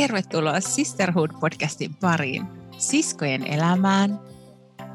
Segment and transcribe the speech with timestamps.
[0.00, 2.46] tervetuloa Sisterhood-podcastin pariin,
[2.78, 4.20] siskojen elämään,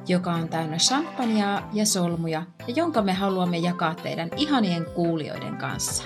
[0.08, 6.04] joka on täynnä champagnea ja solmuja ja jonka me haluamme jakaa teidän ihanien kuulijoiden kanssa.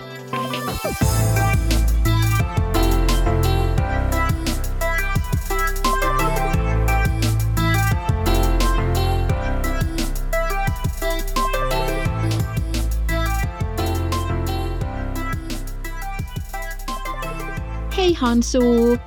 [18.18, 18.98] Hansu!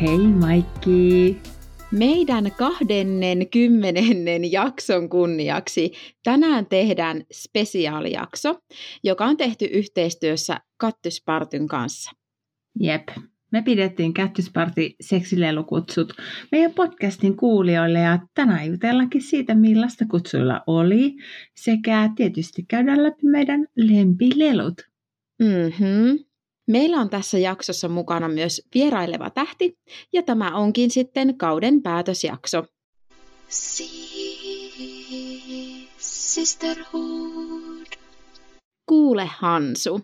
[0.00, 1.38] Hei Maikki!
[1.92, 5.92] Meidän kahdennen kymmenennen jakson kunniaksi
[6.24, 8.58] tänään tehdään spesiaalijakso,
[9.04, 12.10] joka on tehty yhteistyössä Kattyspartyn kanssa.
[12.80, 13.08] Jep.
[13.52, 16.12] Me pidettiin Kättysparti seksilelukutsut
[16.52, 21.16] meidän podcastin kuulijoille ja tänään jutellaankin siitä, millaista kutsuilla oli
[21.56, 24.74] sekä tietysti käydään läpi meidän lempilelut.
[25.42, 26.29] Mm-hmm.
[26.70, 29.78] Meillä on tässä jaksossa mukana myös vieraileva tähti,
[30.12, 32.64] ja tämä onkin sitten kauden päätösjakso.
[35.98, 37.86] Sisterhood.
[38.88, 40.00] Kuule Hansu,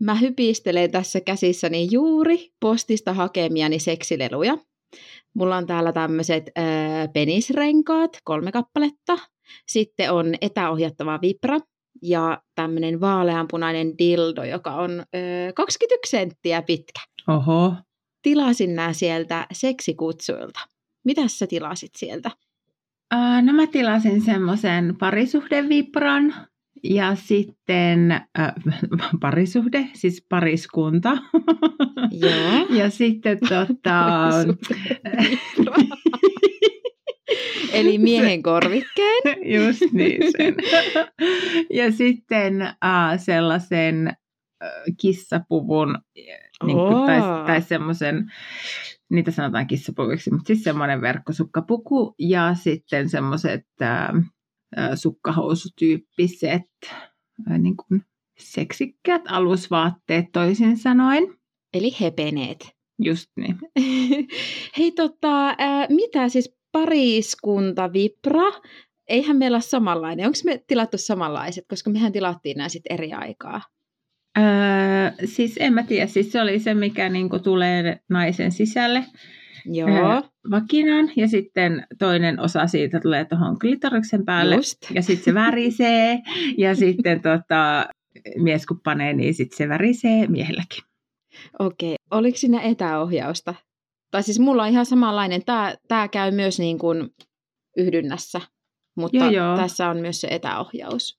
[0.00, 4.58] mä hypistelen tässä käsissäni juuri postista hakemiani seksileluja.
[5.34, 6.64] Mulla on täällä tämmöiset äh,
[7.12, 9.18] penisrenkaat, kolme kappaletta.
[9.68, 11.58] Sitten on etäohjattava vibra,
[12.02, 17.00] ja tämmöinen vaaleanpunainen dildo, joka on ö, 21 senttiä pitkä.
[17.28, 17.74] Oho.
[18.22, 20.60] Tilasin nämä sieltä seksikutsuilta.
[21.04, 22.30] Mitä sä tilasit sieltä?
[23.14, 26.34] Äh, no mä tilasin semmoisen parisuhdevipran
[26.84, 28.52] ja sitten äh,
[29.20, 31.18] parisuhde, siis pariskunta.
[32.10, 32.66] Joo.
[32.78, 34.28] ja sitten tota...
[37.72, 39.22] Eli miehen korvikkeen.
[39.56, 40.54] Just niin sen.
[41.70, 45.98] ja sitten äh, sellaisen äh, kissapuvun
[46.66, 48.32] niin kuin, tai, tai semmoisen,
[49.10, 54.10] niitä sanotaan kissapuviksi, mutta siis semmoinen verkkosukkapuku ja sitten semmoiset äh,
[54.94, 56.62] sukkahousutyyppiset
[57.50, 58.02] äh, niin kuin
[58.38, 61.22] seksikkäät alusvaatteet toisin sanoen.
[61.74, 62.76] Eli hepeneet.
[62.98, 63.58] Just niin.
[64.78, 68.52] Hei tota, äh, mitä siis pariskunta Vipra,
[69.08, 70.26] eihän meillä ole samanlainen.
[70.26, 73.62] Onko me tilattu samanlaiset, koska mehän tilattiin nämä sitten eri aikaa?
[74.38, 74.44] Öö,
[75.24, 79.04] siis en mä tiedä, siis se oli se, mikä niinku tulee naisen sisälle.
[79.64, 79.88] Joo.
[79.88, 84.78] Öö, vakinan ja sitten toinen osa siitä tulee tuohon klitoriksen päälle Just.
[84.94, 86.18] ja sitten se värisee
[86.58, 87.86] ja sitten tota,
[88.36, 90.84] mies kun panee, niin sitten se värisee miehelläkin.
[91.58, 91.94] Okei.
[92.10, 93.54] Oliko siinä etäohjausta?
[94.12, 95.44] Tai siis mulla on ihan samanlainen.
[95.44, 97.10] Tämä, tämä käy myös niin kuin
[97.76, 98.40] yhdynnässä,
[98.96, 99.56] mutta joo, joo.
[99.56, 101.18] tässä on myös se etäohjaus.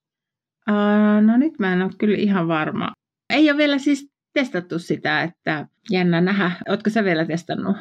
[0.69, 2.91] Uh, no nyt mä en ole kyllä ihan varma.
[3.33, 6.51] Ei ole vielä siis testattu sitä, että jännä nähdä.
[6.69, 7.77] Ootko sä vielä testannut?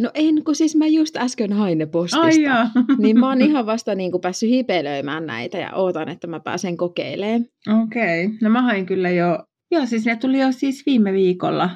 [0.00, 2.26] No en, kun siis mä just äsken hain ne postista.
[2.26, 2.66] Ai joo.
[3.02, 6.76] niin mä oon ihan vasta niin kuin päässyt hipelöimään näitä ja ootan, että mä pääsen
[6.76, 7.44] kokeilemaan.
[7.82, 8.26] Okei.
[8.26, 8.38] Okay.
[8.42, 9.38] No mä hain kyllä jo,
[9.70, 11.70] joo siis ne tuli jo siis viime viikolla.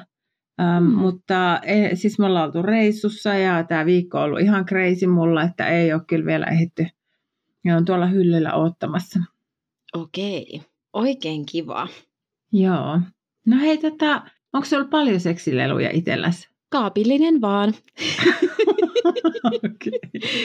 [0.59, 0.91] Ähm, mm.
[0.91, 5.43] Mutta e, siis me ollaan oltu reissussa ja tämä viikko on ollut ihan crazy mulla,
[5.43, 6.87] että ei ole kyllä vielä ehditty.
[7.65, 9.19] Ja on tuolla hyllyllä ottamassa.
[9.93, 10.61] Okei,
[10.93, 11.87] oikein kiva.
[12.51, 12.99] Joo.
[13.45, 14.21] No hei, tota,
[14.53, 16.49] onko sulla paljon seksileluja itselläsi?
[16.69, 17.73] Kaapillinen vaan.
[19.55, 19.99] okay.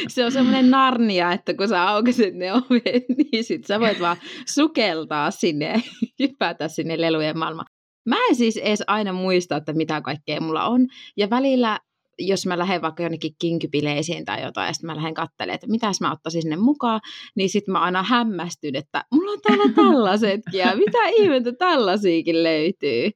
[0.08, 4.16] Se on semmoinen narnia, että kun sä aukaset ne ovet, niin sit sä voit vaan
[4.46, 5.80] sukeltaa sinne ja
[6.20, 7.73] hypätä sinne lelujen maailmaan.
[8.04, 10.86] Mä en siis edes aina muista, että mitä kaikkea mulla on.
[11.16, 11.80] Ja välillä,
[12.18, 16.00] jos mä lähden vaikka jonnekin kinkypileisiin tai jotain, ja sitten mä lähden katselemaan, että mitäs
[16.00, 17.00] mä ottaisin sinne mukaan,
[17.36, 23.10] niin sitten mä aina hämmästyn, että mulla on täällä tällaisetkin, ja mitä ihmettä tällaisiakin löytyy.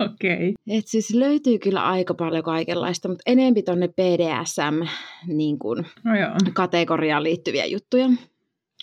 [0.00, 0.34] Okei.
[0.34, 0.78] Okay.
[0.78, 4.86] Et siis löytyy kyllä aika paljon kaikenlaista, mutta enempi tonne BDSM
[5.26, 6.30] niin kun, no joo.
[6.54, 8.06] kategoriaan liittyviä juttuja.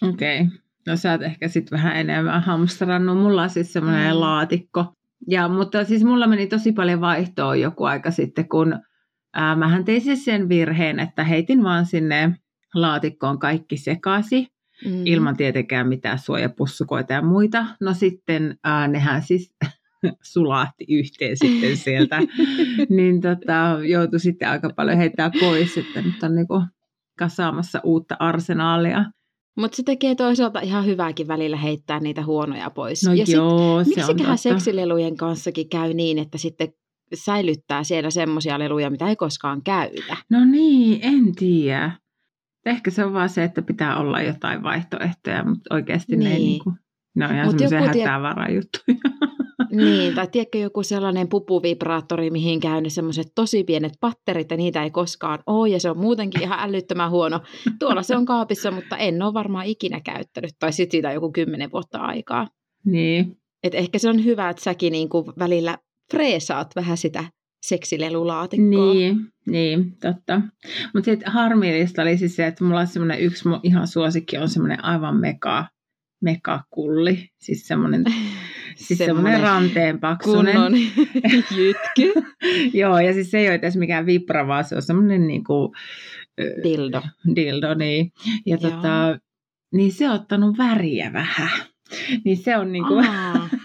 [0.10, 0.42] Okei.
[0.42, 0.58] Okay.
[0.88, 3.18] No sä oot ehkä sitten vähän enemmän hamstrannut.
[3.18, 4.20] Mulla on siis semmoinen mm.
[4.20, 4.86] laatikko,
[5.28, 8.80] ja, mutta siis mulla meni tosi paljon vaihtoa joku aika sitten, kun
[9.34, 12.36] ää, mähän tein siis sen virheen, että heitin vaan sinne
[12.76, 14.48] laatikkoon kaikki sekasi,
[14.86, 15.06] mm.
[15.06, 17.66] ilman tietenkään mitään suojapussukoita ja muita.
[17.82, 19.56] No sitten ää, nehän siis
[20.34, 22.20] sulahti yhteen sitten sieltä,
[22.90, 26.64] niin tota, joutui sitten aika paljon heittää pois, että nyt on niinku
[27.18, 29.06] kasaamassa uutta arsenaalia.
[29.58, 33.04] Mutta se tekee toisaalta ihan hyvääkin välillä heittää niitä huonoja pois.
[33.04, 36.74] No ja joo, sit, se miksiköhän seksilelujen kanssakin käy niin, että sitten
[37.14, 40.18] säilyttää siellä semmoisia leluja, mitä ei koskaan käytä?
[40.30, 41.92] No niin, en tiedä.
[42.66, 46.30] Ehkä se on vaan se, että pitää olla jotain vaihtoehtoja, mutta oikeasti niin.
[46.30, 46.62] ne ei niin
[47.16, 48.98] on ihan semmoisia hätävarajuttuja.
[49.72, 54.84] Niin, tai tiedätkö joku sellainen pupuvibraattori, mihin käy ne semmoiset tosi pienet patterit ja niitä
[54.84, 57.40] ei koskaan ole ja se on muutenkin ihan älyttömän huono.
[57.80, 61.32] Tuolla se on kaapissa, mutta en ole varmaan ikinä käyttänyt tai sitten siitä on joku
[61.32, 62.48] kymmenen vuotta aikaa.
[62.86, 63.38] Niin.
[63.64, 65.78] Et ehkä se on hyvä, että säkin niinku välillä
[66.12, 67.24] freesaat vähän sitä
[67.62, 68.94] seksilelulaatikkoa.
[68.94, 69.18] Niin,
[69.48, 70.42] niin totta.
[70.94, 74.50] Mutta sitten harmillista oli siis se, että mulla on semmoinen yksi mun ihan suosikki on
[74.50, 75.66] semmoinen aivan mega,
[76.22, 77.30] mega-kulli.
[77.40, 78.04] Siis semmoinen
[78.76, 80.54] Siis semmoinen ranteen paksunen.
[80.56, 80.74] Kunnon
[81.58, 82.14] jytky.
[82.74, 85.74] Joo, ja siis se ei ole edes mikään vipra, vaan se on semmoinen niinku,
[86.64, 87.02] dildo.
[87.36, 88.12] Dildo, niin.
[88.46, 89.20] Ja tota,
[89.74, 91.50] niin se on ottanut väriä vähän.
[92.26, 92.94] Niin se on niinku,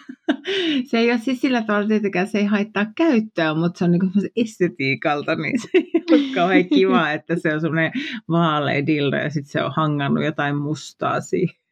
[0.90, 4.06] se ei ole siis sillä tavalla tietenkään, se ei haittaa käyttöä, mutta se on niinku
[4.36, 7.92] estetiikalta, niin se ei ole kauhean kiva, että se on semmoinen
[8.28, 11.65] vaalea dildo ja sitten se on hangannut jotain mustaa siihen.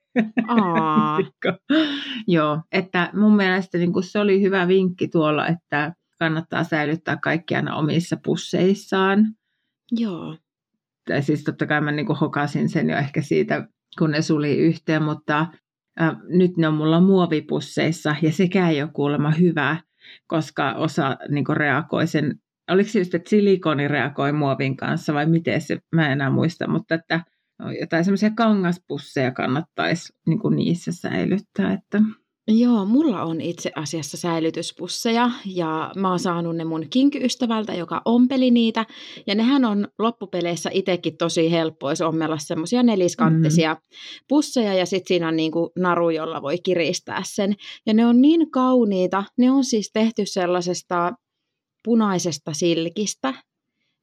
[2.27, 7.77] Joo, että mun mielestä niin se oli hyvä vinkki tuolla, että kannattaa säilyttää kaikki aina
[7.77, 9.27] omissa pusseissaan.
[9.93, 10.37] Joo.
[11.09, 13.69] Tai siis totta kai mä niin hokasin sen jo ehkä siitä,
[13.99, 15.47] kun ne suli yhteen, mutta
[16.01, 19.77] äh, nyt ne on mulla muovipusseissa ja sekään ei ole kuulemma hyvä,
[20.27, 22.35] koska osa niin reagoi sen,
[22.71, 26.69] oliko se just, että silikoni reagoi muovin kanssa vai miten se, mä en enää muista,
[26.69, 27.21] mutta että
[27.81, 31.73] jotain semmoisia kangaspusseja kannattaisi niin kuin niissä säilyttää.
[31.73, 32.01] Että.
[32.49, 38.51] Joo, mulla on itse asiassa säilytyspusseja ja mä oon saanut ne mun kinkyystävältä, joka ompeli
[38.51, 38.87] niitä.
[39.27, 43.81] Ja nehän on loppupeleissä itsekin tosi helppo, jos ommella semmoisia neliskanttisia mm.
[44.29, 47.55] pusseja ja sitten siinä on niinku naru, jolla voi kiristää sen.
[47.87, 51.13] Ja ne on niin kauniita, ne on siis tehty sellaisesta
[51.85, 53.35] punaisesta silkistä,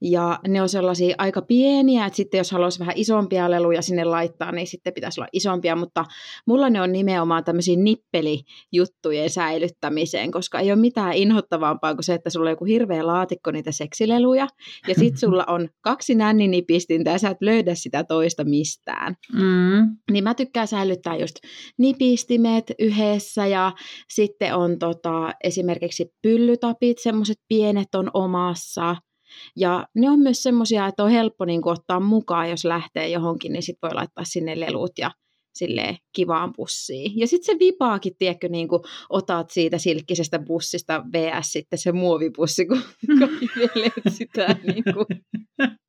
[0.01, 4.51] ja ne on sellaisia aika pieniä, että sitten jos haluaisi vähän isompia leluja sinne laittaa,
[4.51, 6.05] niin sitten pitäisi olla isompia, mutta
[6.47, 12.29] mulla ne on nimenomaan tämmöisiä nippelijuttujen säilyttämiseen, koska ei ole mitään inhottavampaa kuin se, että
[12.29, 14.47] sulla on joku hirveä laatikko niitä seksileluja,
[14.87, 19.15] ja sitten sulla on kaksi nänninipistintä, ja sä et löydä sitä toista mistään.
[19.33, 19.97] Mm.
[20.11, 21.35] Niin mä tykkään säilyttää just
[21.77, 23.71] nipistimet yhdessä, ja
[24.09, 28.95] sitten on tota, esimerkiksi pyllytapit, semmoiset pienet on omassa,
[29.55, 33.53] ja ne on myös semmoisia, että on helppo niin kuin, ottaa mukaan, jos lähtee johonkin,
[33.53, 35.11] niin sitten voi laittaa sinne lelut ja
[35.55, 37.19] sille kivaan pussiin.
[37.19, 41.51] Ja sitten se vipaakin, tiedätkö, niin kuin otat siitä silkkisestä bussista vs.
[41.51, 42.81] sitten se muovipussi, kun
[43.19, 45.05] kaivelet sitä niin kuin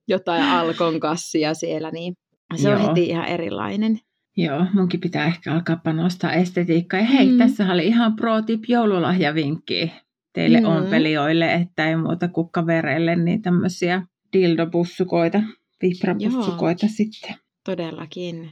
[0.09, 2.15] jotain alkon kassia siellä, niin
[2.57, 2.81] se Joo.
[2.81, 3.99] on heti ihan erilainen.
[4.37, 7.01] Joo, munkin pitää ehkä alkaa panostaa estetiikkaa.
[7.01, 7.39] Ja hei, mm.
[7.39, 9.93] tässä oli ihan pro tip joululahjavinkki
[10.33, 10.67] teille mm.
[10.67, 14.03] on pelijoille, että ei muuta kuin kavereille niin tämmöisiä
[14.33, 15.43] dildobussukoita,
[15.83, 17.35] vibrabussukoita Joo, sitten.
[17.65, 18.51] Todellakin.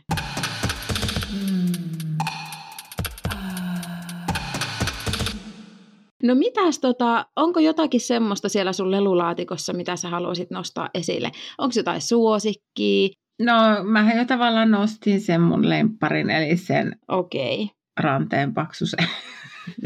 [6.23, 11.31] No mitäs tota, onko jotakin semmoista siellä sun lelulaatikossa, mitä sä haluaisit nostaa esille?
[11.59, 13.09] Onko jotain suosikkia?
[13.43, 13.55] No
[13.85, 17.67] mä jo tavallaan nostin sen mun lempparin, eli sen okay.
[18.01, 19.07] ranteen paksusen.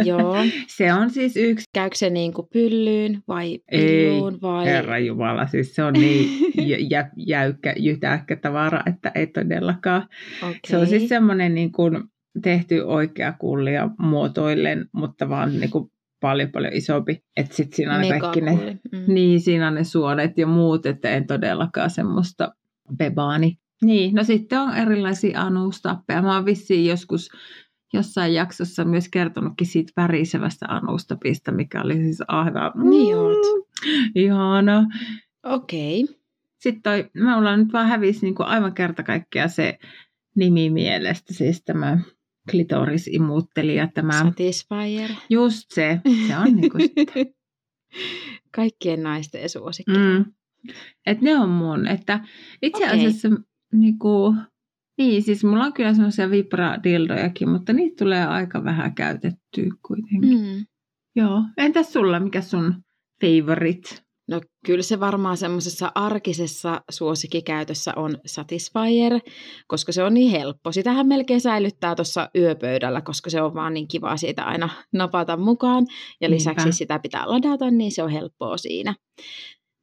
[0.04, 0.36] Joo.
[0.76, 1.64] se on siis yksi.
[1.74, 4.34] Käykö se niin kuin pyllyyn vai pilluun?
[4.34, 4.64] Ei, vai...
[4.64, 6.28] herra Jumala, siis se on niin
[6.90, 10.08] jä, jäykkä, jytäkkä tavara, että ei todellakaan.
[10.42, 10.54] Okay.
[10.66, 12.02] Se on siis semmoinen niin kuin
[12.42, 17.24] tehty oikea kullia muotoillen, mutta vaan niin kuin paljon paljon isompi.
[17.36, 19.14] Että sitten siinä on ne kaikki ne, mm.
[19.14, 22.54] niin, siinä on ne suonet ja muut, että en todellakaan semmoista
[22.96, 23.58] bebaani.
[23.82, 26.22] Niin, no sitten on erilaisia anuustappeja.
[26.22, 27.30] Mä oon vissiin joskus
[27.94, 32.72] jossain jaksossa myös kertonutkin siitä värisevästä anustapista, mikä oli siis aivan...
[32.90, 33.66] Niin oot.
[34.14, 34.86] Ihana.
[35.42, 36.04] Okei.
[36.04, 36.16] Okay.
[36.58, 39.78] Sitten toi, me ollaan nyt vaan hävisi niin kuin aivan kerta kaikkea se
[40.36, 41.98] nimi mielestä, siis tämä
[42.50, 44.12] klitorisimuttelija, tämä...
[44.12, 45.10] Satisfyer.
[45.30, 46.90] Just se, se on niin kuin
[48.54, 49.92] Kaikkien naisten suosikki.
[49.92, 50.24] Mm.
[51.06, 52.20] Et ne on mun, että
[52.62, 52.98] itse okay.
[52.98, 53.28] asiassa
[53.72, 54.36] niin kuin,
[54.98, 60.38] niin, siis mulla on kyllä semmoisia vibra-dildojakin, mutta niitä tulee aika vähän käytettyä kuitenkin.
[60.38, 60.66] Mm.
[61.16, 61.42] Joo.
[61.56, 62.74] Entäs sulla, mikä sun
[63.20, 64.04] favorite?
[64.28, 69.20] No kyllä se varmaan semmoisessa arkisessa suosikkikäytössä on Satisfyer,
[69.66, 70.72] koska se on niin helppo.
[70.72, 75.86] Sitähän melkein säilyttää tuossa yöpöydällä, koska se on vaan niin kiva siitä aina napata mukaan.
[76.20, 76.76] Ja lisäksi Niinpä.
[76.76, 78.94] sitä pitää ladata, niin se on helppoa siinä.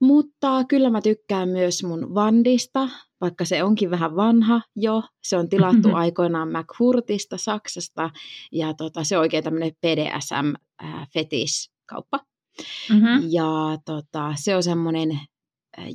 [0.01, 2.89] Mutta kyllä mä tykkään myös mun Vandista,
[3.21, 5.03] vaikka se onkin vähän vanha jo.
[5.23, 5.95] Se on tilattu mm-hmm.
[5.95, 8.09] aikoinaan McHurtista Saksasta
[8.51, 12.19] ja tota, se on oikein tämmöinen PDSM-fetis-kauppa.
[12.89, 13.27] Mm-hmm.
[13.29, 15.19] Ja tota, se on semmoinen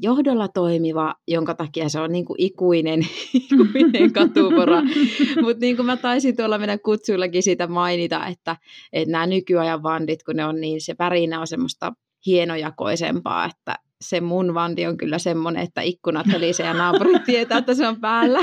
[0.02, 3.06] johdolla toimiva, jonka takia se on niin kuin ikuinen,
[3.50, 4.82] ikuinen katupora.
[5.42, 8.56] Mutta niin kuin mä taisin tuolla meidän kutsuillakin siitä mainita, että,
[8.92, 11.92] että nämä nykyajan vandit, kun ne on niin, se värinä on semmoista
[12.26, 17.74] hienojakoisempaa, että se mun vandi on kyllä semmoinen, että ikkunat helisee ja naapurit tietää, että
[17.74, 18.38] se on päällä.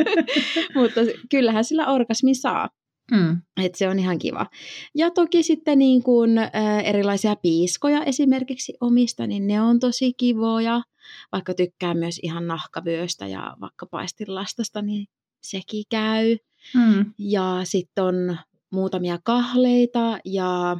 [0.74, 2.68] Mutta kyllähän sillä orgasmi saa.
[3.10, 3.42] Mm.
[3.64, 4.46] Et se on ihan kiva.
[4.94, 6.50] Ja toki sitten niin kun, ä,
[6.84, 10.82] erilaisia piiskoja esimerkiksi omista, niin ne on tosi kivoja.
[11.32, 15.06] Vaikka tykkää myös ihan nahkavyöstä ja vaikka paistilastasta, niin
[15.42, 16.36] sekin käy.
[16.74, 17.12] Mm.
[17.18, 18.36] Ja sitten on
[18.72, 20.76] muutamia kahleita ja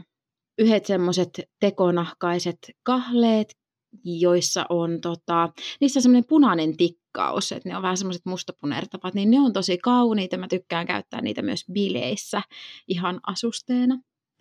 [0.58, 3.56] yhdet semmoiset tekonahkaiset kahleet,
[4.04, 5.48] joissa on tota,
[5.80, 9.78] niissä on semmoinen punainen tikkaus, että ne on vähän semmoiset mustapunertavat, niin ne on tosi
[9.78, 10.36] kauniita.
[10.36, 12.42] Mä tykkään käyttää niitä myös bileissä
[12.88, 14.00] ihan asusteena.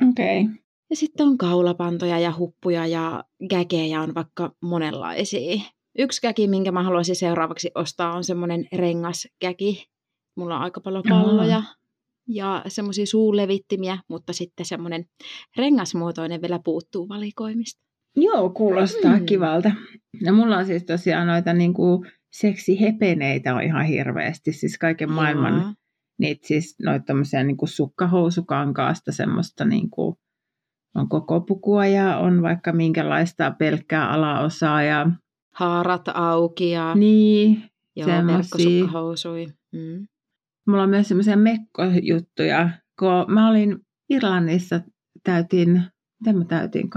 [0.09, 0.41] Okei.
[0.41, 0.55] Okay.
[0.89, 5.62] Ja sitten on kaulapantoja ja huppuja ja gägejä on vaikka monenlaisia.
[5.97, 9.85] Yksi käki, minkä mä haluaisin seuraavaksi ostaa, on semmoinen rengaskäki.
[10.38, 11.57] Mulla on aika paljon palloja.
[11.57, 11.75] Aha
[12.27, 15.05] ja semmoisia suulevittimiä, mutta sitten semmoinen
[15.57, 17.84] rengasmuotoinen vielä puuttuu valikoimista.
[18.15, 19.25] Joo, kuulostaa mm.
[19.25, 19.72] kivalta.
[20.22, 25.75] Ja mulla on siis tosiaan noita niin kuin seksihepeneitä on ihan hirveästi, siis kaiken maailman
[26.19, 30.15] niitä siis noita tämmöisiä niin kuin sukkahousukankaasta semmoista niin kuin,
[30.95, 35.12] on koko pukua ja on vaikka minkälaista pelkkää alaosaa ja
[35.55, 37.63] haarat auki ja niin,
[37.95, 39.48] Joo, verkkosukkahousui.
[39.72, 40.07] Mm.
[40.67, 42.69] Mulla on myös semmoisia mekkojuttuja,
[43.00, 43.79] kun mä olin
[44.10, 44.81] Irlannissa,
[45.24, 45.84] täytin,
[46.19, 46.89] mitä mä täytin,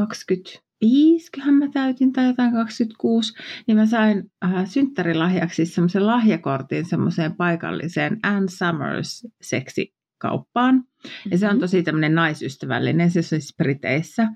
[0.80, 3.32] 25, mä täytin tai jotain 26,
[3.66, 10.84] niin mä sain äh, synttärilahjaksi semmoisen lahjakortin semmoiseen paikalliseen Ann Summers seksikauppaan.
[11.30, 11.60] Ja se on mm-hmm.
[11.60, 14.28] tosi tämmöinen naisystävällinen, se on siis Briteissä.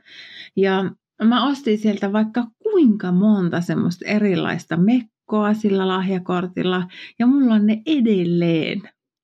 [0.57, 0.91] Ja
[1.25, 7.83] mä ostin sieltä vaikka kuinka monta semmoista erilaista mekkoa sillä lahjakortilla, ja mulla on ne
[7.87, 8.83] edelleen.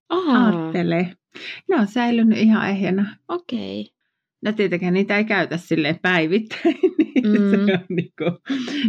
[0.09, 1.17] Aattele.
[1.69, 3.17] Ne on säilynyt ihan ehjänä.
[3.29, 3.81] Okei.
[3.81, 3.98] Okay.
[4.45, 7.51] No tietenkään niitä ei käytä sille päivittäin, niin mm.
[7.51, 8.33] se on niin kuin,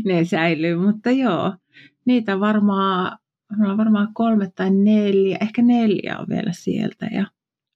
[0.05, 1.53] ne säilyy, mutta joo,
[2.05, 3.17] niitä varmaan,
[3.69, 7.05] on varmaan kolme tai neljä, ehkä neljä on vielä sieltä.
[7.11, 7.25] Ja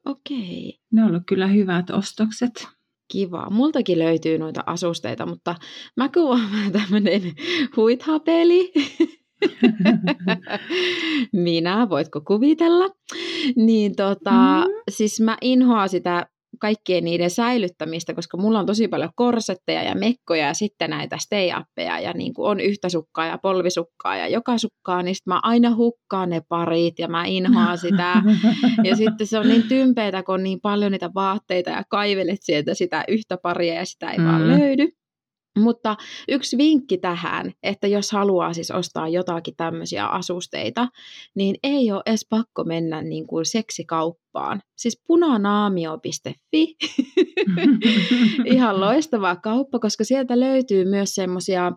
[0.06, 0.80] Okei.
[0.92, 2.68] Ne on ollut kyllä hyvät ostokset.
[3.12, 3.50] Kiva.
[3.50, 5.56] Multakin löytyy noita asusteita, mutta
[5.98, 7.22] mä kuvaan tämmöinen
[7.75, 8.72] huithapeli.
[11.44, 12.86] Minä, voitko kuvitella?
[13.56, 14.74] Niin tota, mm.
[14.92, 16.27] siis mä inhoan sitä
[16.63, 21.46] kaikkien niiden säilyttämistä, koska mulla on tosi paljon korsetteja ja mekkoja ja sitten näitä stay
[21.77, 26.29] ja niin kuin on yhtä sukkaa ja polvisukkaa ja joka sukkaa, niin mä aina hukkaan
[26.29, 28.24] ne parit ja mä inhoan sitä.
[28.84, 32.74] Ja sitten se on niin tympeitä, kun on niin paljon niitä vaatteita ja kaivelet sieltä
[32.74, 34.25] sitä yhtä paria ja sitä ei mm.
[34.25, 35.03] vaan löydy.
[35.58, 35.96] Mutta
[36.28, 40.88] yksi vinkki tähän, että jos haluaa siis ostaa jotakin tämmöisiä asusteita,
[41.36, 44.62] niin ei ole edes pakko mennä niin kuin seksikauppaan.
[44.76, 46.76] Siis punanaamio.fi,
[48.54, 51.72] ihan loistava kauppa, koska sieltä löytyy myös semmoisia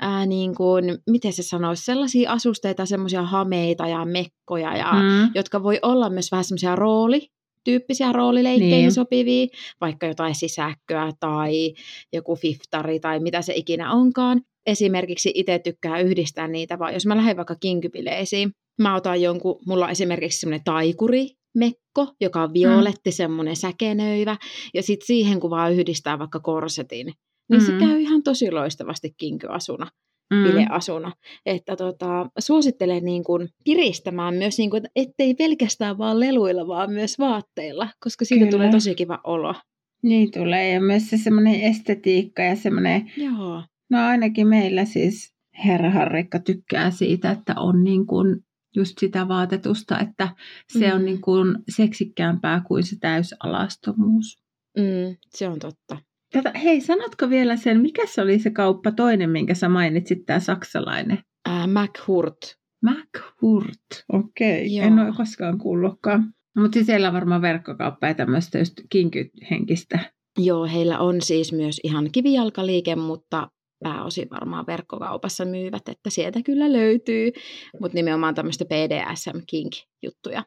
[0.00, 5.30] ää, niin kuin, miten se sanoisi, sellaisia asusteita, semmoisia hameita ja mekkoja, ja, mm.
[5.34, 7.28] jotka voi olla myös vähän semmoisia rooli,
[7.64, 8.92] tyyppisiä roolileikkeihin niin.
[8.92, 9.46] sopivia,
[9.80, 11.74] vaikka jotain sisäkköä tai
[12.12, 14.40] joku fiftari tai mitä se ikinä onkaan.
[14.66, 18.52] Esimerkiksi itse tykkää yhdistää niitä, vaan jos mä lähden vaikka kinkypileisiin,
[18.82, 23.14] mä otan jonkun, mulla on esimerkiksi semmoinen taikuri, mekko, joka on violetti, mm.
[23.14, 24.36] semmoinen säkenöivä,
[24.74, 27.06] ja sitten siihen kun vaan yhdistää vaikka korsetin,
[27.50, 27.66] niin mm.
[27.66, 29.90] se käy ihan tosi loistavasti kinkyasuna
[30.30, 30.42] mm.
[30.42, 31.12] bileasuna.
[31.46, 37.18] Että tota, suosittelen niin kuin piristämään myös, niin kuin, ettei pelkästään vaan leluilla, vaan myös
[37.18, 38.50] vaatteilla, koska siitä Kyllä.
[38.50, 39.54] tulee tosi kiva olo.
[40.02, 43.12] Niin tulee, ja myös se semmoinen estetiikka ja semmoinen...
[43.16, 43.62] Joo.
[43.90, 45.34] No ainakin meillä siis
[45.64, 48.36] herra Harrikka tykkää siitä, että on niin kuin
[48.76, 50.28] just sitä vaatetusta, että
[50.72, 50.96] se mm.
[50.96, 54.42] on niin kuin seksikkäämpää kuin se täysalastomuus.
[54.76, 55.96] Mm, se on totta.
[56.32, 60.40] Tätä, hei, sanotko vielä sen, mikä se oli se kauppa toinen, minkä sä mainitsit, tämä
[60.40, 61.18] saksalainen?
[61.48, 62.38] Äh, McHurt.
[62.82, 64.78] McHurt, okei.
[64.78, 64.86] Okay.
[64.86, 66.34] En ole koskaan kuullutkaan.
[66.56, 69.98] Mutta siis siellä on varmaan verkkokauppa ja tämmöistä just kinkyhenkistä.
[70.38, 73.50] Joo, heillä on siis myös ihan kivijalkaliike, mutta
[73.84, 77.32] pääosin varmaan verkkokaupassa myyvät, että sieltä kyllä löytyy,
[77.80, 80.44] mutta nimenomaan tämmöistä BDSM-kink-juttuja.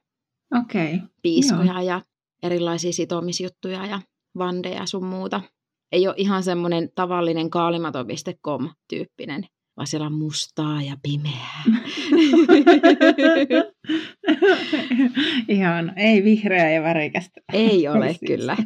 [0.62, 0.96] Okei.
[0.96, 1.08] Okay.
[1.22, 1.82] Piiskoja Joo.
[1.82, 2.02] ja
[2.44, 4.02] erilaisia sitomisjuttuja ja
[4.38, 5.42] vandeja sun muuta
[5.94, 9.48] ei ole ihan semmoinen tavallinen kaalimato.com-tyyppinen,
[9.78, 11.64] vaan siellä on mustaa ja pimeää.
[15.50, 17.42] ihan, ei vihreää ja värikästä.
[17.54, 18.20] Ei ole siis.
[18.28, 18.58] kyllä.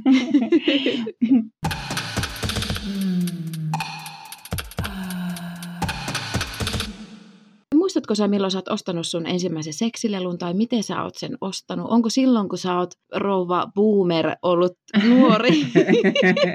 [8.08, 11.88] muistatko sä, milloin sä oot ostanut sun ensimmäisen seksilelun tai miten sä oot sen ostanut?
[11.90, 14.74] Onko silloin, kun sä oot rouva boomer ollut
[15.08, 15.66] nuori?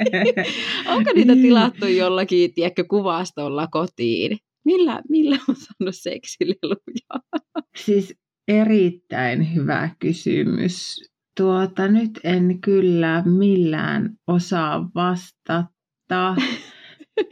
[0.95, 4.39] Onko niitä tilattu jollakin, tiedätkö, kuvastolla kotiin?
[4.65, 7.41] Millä, millä on saanut seksileluja?
[7.77, 8.15] Siis
[8.49, 11.05] erittäin hyvä kysymys.
[11.37, 16.37] Tuota, nyt en kyllä millään osaa vastata.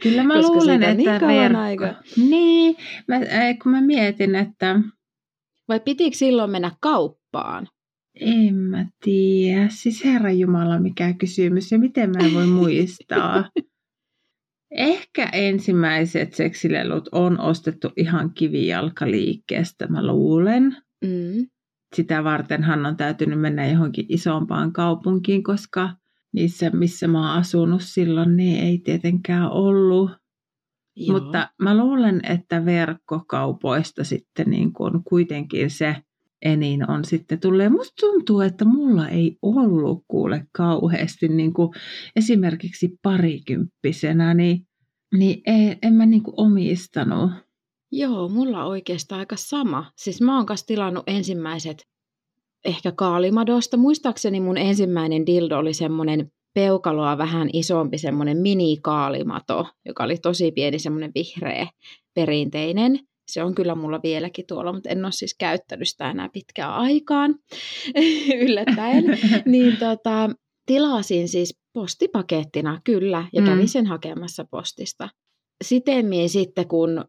[0.03, 1.59] Kyllä mä Koska luulen, on että niin kauan verkko...
[1.59, 1.93] aika.
[2.17, 2.75] Niin,
[3.07, 3.19] mä,
[3.63, 4.79] kun mä mietin, että
[5.67, 7.67] Vai pitikö silloin mennä kauppaan?
[8.19, 9.67] en mä tiedä.
[9.69, 13.49] Siis Herra Jumala, mikä kysymys ja miten mä en voi muistaa.
[14.71, 20.77] Ehkä ensimmäiset seksilelut on ostettu ihan kivijalkaliikkeestä, mä luulen.
[21.05, 21.47] Mm.
[21.95, 25.89] Sitä vartenhan on täytynyt mennä johonkin isompaan kaupunkiin, koska
[26.33, 30.11] niissä, missä mä oon asunut silloin, niin ei tietenkään ollut.
[30.95, 31.19] Joo.
[31.19, 35.95] Mutta mä luulen, että verkkokaupoista sitten niin kuin kuitenkin se
[36.41, 37.69] enin on sitten tulee.
[37.69, 41.69] Musta tuntuu, että mulla ei ollut kuule kauheasti niin kuin
[42.15, 44.67] esimerkiksi parikymppisenä, niin,
[45.17, 47.31] niin en, en mä niin kuin omistanut.
[47.91, 49.91] Joo, mulla on oikeastaan aika sama.
[49.97, 51.90] Siis mä oon kanssa tilannut ensimmäiset
[52.65, 53.77] ehkä kaalimadosta.
[53.77, 60.79] Muistaakseni mun ensimmäinen dildo oli semmoinen peukaloa vähän isompi semmoinen mini-kaalimato, joka oli tosi pieni
[60.79, 61.67] semmoinen vihreä
[62.13, 62.99] perinteinen.
[63.31, 67.35] Se on kyllä mulla vieläkin tuolla, mutta en ole siis käyttänyt sitä enää pitkään aikaan
[68.45, 69.03] yllättäen.
[69.45, 70.29] niin tota,
[70.65, 73.47] tilasin siis postipakettina kyllä ja Mm.
[73.47, 75.09] kävin sen hakemassa postista.
[75.63, 77.05] Sitemmin sitten kun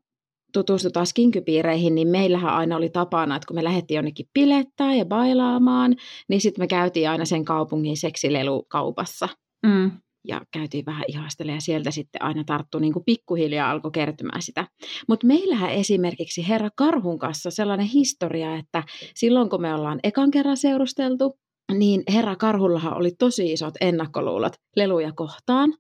[0.53, 5.97] tutustutaan skinkypiireihin, niin meillähän aina oli tapana, että kun me lähdettiin jonnekin pilettää ja bailaamaan,
[6.29, 9.29] niin sitten me käytiin aina sen kaupungin seksilelukaupassa
[9.67, 9.91] Mm.
[10.29, 14.67] ja käytiin vähän ihastelemaan ja sieltä sitten aina tarttu niin kuin pikkuhiljaa alkoi kertymään sitä.
[15.09, 18.83] Mutta meillähän esimerkiksi Herra Karhun kanssa sellainen historia, että
[19.15, 21.39] silloin kun me ollaan ekan kerran seurusteltu,
[21.73, 25.75] niin Herra Karhullahan oli tosi isot ennakkoluulot leluja kohtaan.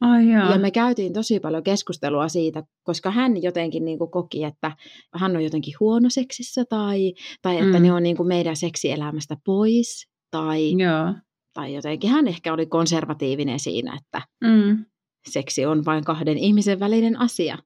[0.00, 0.52] Ai jaa.
[0.52, 4.72] Ja me käytiin tosi paljon keskustelua siitä, koska hän jotenkin niin kuin koki, että
[5.14, 7.82] hän on jotenkin huono seksissä tai, tai että Mm.
[7.82, 10.08] ne on niin kuin meidän seksielämästä pois.
[10.30, 11.14] Tai, Joo.
[11.54, 14.84] tai jotenkin hän ehkä oli konservatiivinen siinä, että Mm.
[15.30, 17.58] seksi on vain kahden ihmisen välinen asia.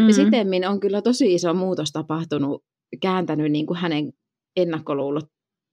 [0.00, 0.06] Mm.
[0.06, 2.64] Ja sitemmin on kyllä tosi iso muutos tapahtunut,
[3.02, 4.12] kääntänyt niin kuin hänen
[4.56, 5.24] ennakkoluulot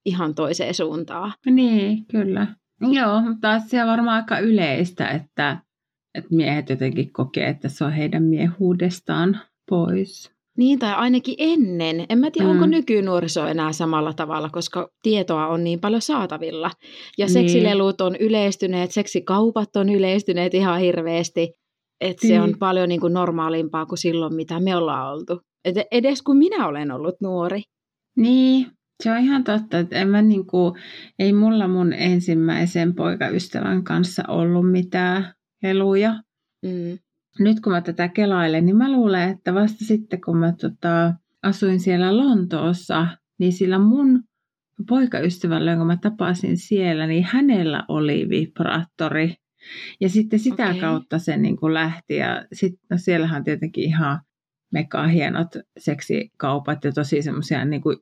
[0.05, 1.33] ihan toiseen suuntaan.
[1.45, 2.47] Niin, kyllä.
[2.81, 5.57] Joo, mutta on varmaan aika yleistä, että,
[6.15, 10.31] että miehet jotenkin kokee, että se on heidän miehuudestaan pois.
[10.57, 12.05] Niin, tai ainakin ennen.
[12.09, 12.51] En mä tiedä, Mm.
[12.53, 16.71] onko nykynuoriso enää samalla tavalla, koska tietoa on niin paljon saatavilla.
[17.17, 17.33] Ja Niin.
[17.33, 21.53] seksilelut on yleistyneet, seksikaupat on yleistyneet ihan hirveästi.
[22.01, 22.59] Että se on Niin.
[22.59, 25.39] paljon niin kuin normaalimpaa kuin silloin, mitä me ollaan oltu.
[25.65, 27.61] Et edes kun minä olen ollut nuori.
[28.17, 28.67] Niin,
[29.03, 30.75] se on ihan totta, että en mä niinku,
[31.19, 36.23] ei mulla mun ensimmäisen poikaystävän kanssa ollut mitään leluja.
[36.61, 36.99] Mm.
[37.39, 41.79] Nyt kun mä tätä kelailen, niin mä luulen, että vasta sitten kun mä tota, asuin
[41.79, 43.07] siellä Lontoossa,
[43.39, 44.23] niin sillä mun
[44.89, 49.35] poikaystävällä, jonka mä tapasin siellä, niin hänellä oli vibraattori.
[50.01, 50.79] Ja sitten sitä Okei.
[50.79, 52.15] kautta se niin kuin lähti.
[52.15, 54.19] Ja sit, no siellähän on tietenkin ihan
[54.73, 55.47] mega hienot
[55.77, 57.97] seksikaupat ja tosi semmoisia, niin kuin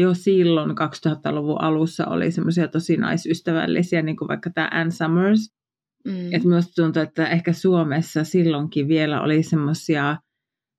[0.00, 5.59] jo silloin 2000-luvun alussa oli semmoisia tosi naisystävällisiä, niin kuin vaikka tämä Ann Summers.
[6.04, 6.32] Mm.
[6.34, 10.16] Et minusta tuntuu, että ehkä Suomessa silloinkin vielä oli semmoisia,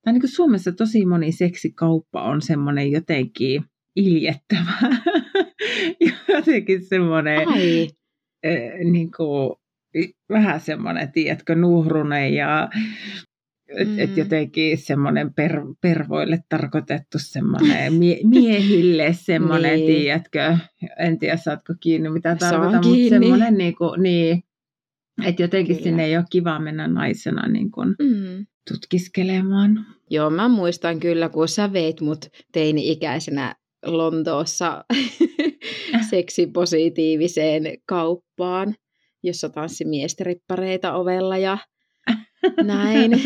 [0.05, 3.63] tai niin kuin Suomessa tosi moni seksikauppa on semmoinen jotenkin
[3.95, 4.71] iljettävä.
[6.35, 7.87] jotenkin semmoinen, Ai,
[8.43, 9.55] eh, niin kuin,
[10.29, 12.69] vähän semmoinen, tiedätkö, nuhrunen ja
[13.77, 14.17] et, et Mm.
[14.17, 19.87] jotenkin semmoinen per, pervoille tarkoitettu semmoinen mie, miehille semmoinen, Niin.
[20.01, 20.57] tiedätkö,
[20.99, 24.43] en tiedä saatko kiinni mitä tarkoitan, mutta semmoinen niin kuin, niin,
[25.23, 25.83] että jotenkin Kyllä.
[25.83, 28.45] sinne ei ole kiva mennä naisena niin kuin mm.
[28.69, 29.85] tutkiskelemaan.
[30.09, 33.55] Joo, mä muistan kyllä, kun sä veit mut teini-ikäisenä
[33.85, 34.85] Lontoossa
[36.09, 38.75] seksipositiiviseen kauppaan,
[39.23, 41.57] jossa tanssi miesterippareita ovella ja
[42.63, 43.11] näin.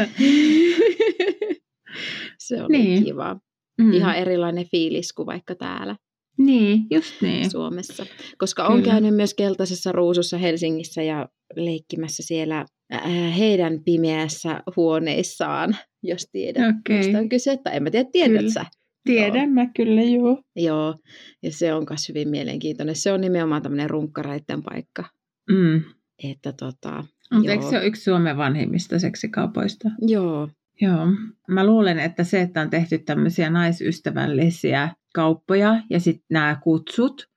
[2.39, 3.03] Se oli Niin.
[3.03, 3.39] kiva.
[3.77, 3.93] Mm.
[3.93, 5.95] Ihan erilainen fiilis kuin vaikka täällä
[6.37, 7.51] Niin, just niin.
[7.51, 8.05] Suomessa.
[8.37, 16.29] Koska on käynyt myös Keltaisessa ruusussa Helsingissä ja leikkimässä siellä äh, heidän pimeässä huoneissaan, jos
[16.31, 16.75] tiedät.
[16.79, 16.97] Okei.
[16.97, 18.51] Mistä on kyse, tai en mä tiedä, tiedät Kyllä.
[18.51, 18.65] sä?
[19.03, 20.41] Tiedän mä kyllä, joo.
[20.55, 20.95] Joo,
[21.43, 22.95] ja se on myös hyvin mielenkiintoinen.
[22.95, 25.03] Se on nimenomaan tämmöinen runkkareiden paikka.
[25.51, 25.81] Mm.
[26.23, 27.51] Että tota, Mutta Joo.
[27.51, 29.89] eikö se ole yksi Suomen vanhimmista seksikaupoista?
[30.01, 30.49] joo,
[30.81, 31.07] Joo.
[31.47, 37.29] Mä luulen, että se, että on tehty tämmöisiä naisystävällisiä kauppoja ja sitten nämä kutsut,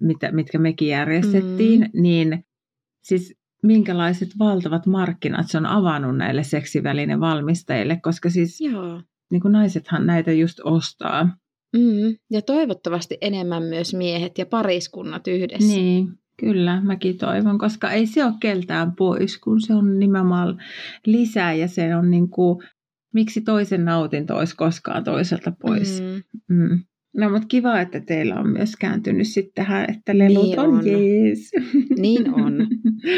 [0.00, 2.02] mitä, mitkä mekin järjestettiin, mm.
[2.02, 2.44] niin
[3.02, 9.02] siis minkälaiset valtavat markkinat se on avannut näille seksivälinevalmistajille, koska siis Joo.
[9.30, 11.24] Niin kuin naisethan näitä just ostaa.
[11.76, 15.74] Mm, ja toivottavasti enemmän myös miehet ja pariskunnat yhdessä.
[15.74, 20.62] Niin, kyllä, mäkin toivon, koska ei se ole keltään pois, kun se on nimenomaan
[21.06, 22.64] lisää ja se on niin kuin,
[23.14, 26.02] miksi toisen nautinto olisi koskaan toiselta pois.
[26.48, 26.56] Mm.
[26.56, 26.84] Mm.
[27.16, 30.86] No, mutta kiva, että teillä on myös kääntynyt sitten tähän, että lelut niin on, on
[30.86, 31.50] jees.
[31.98, 32.66] Niin on.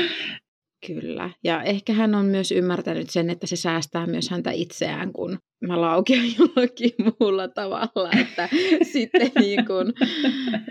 [0.87, 1.30] Kyllä.
[1.44, 5.80] Ja ehkä hän on myös ymmärtänyt sen, että se säästää myös häntä itseään, kun mä
[5.80, 8.48] laukean jollakin muulla tavalla, että
[8.92, 9.92] sitten niin kun,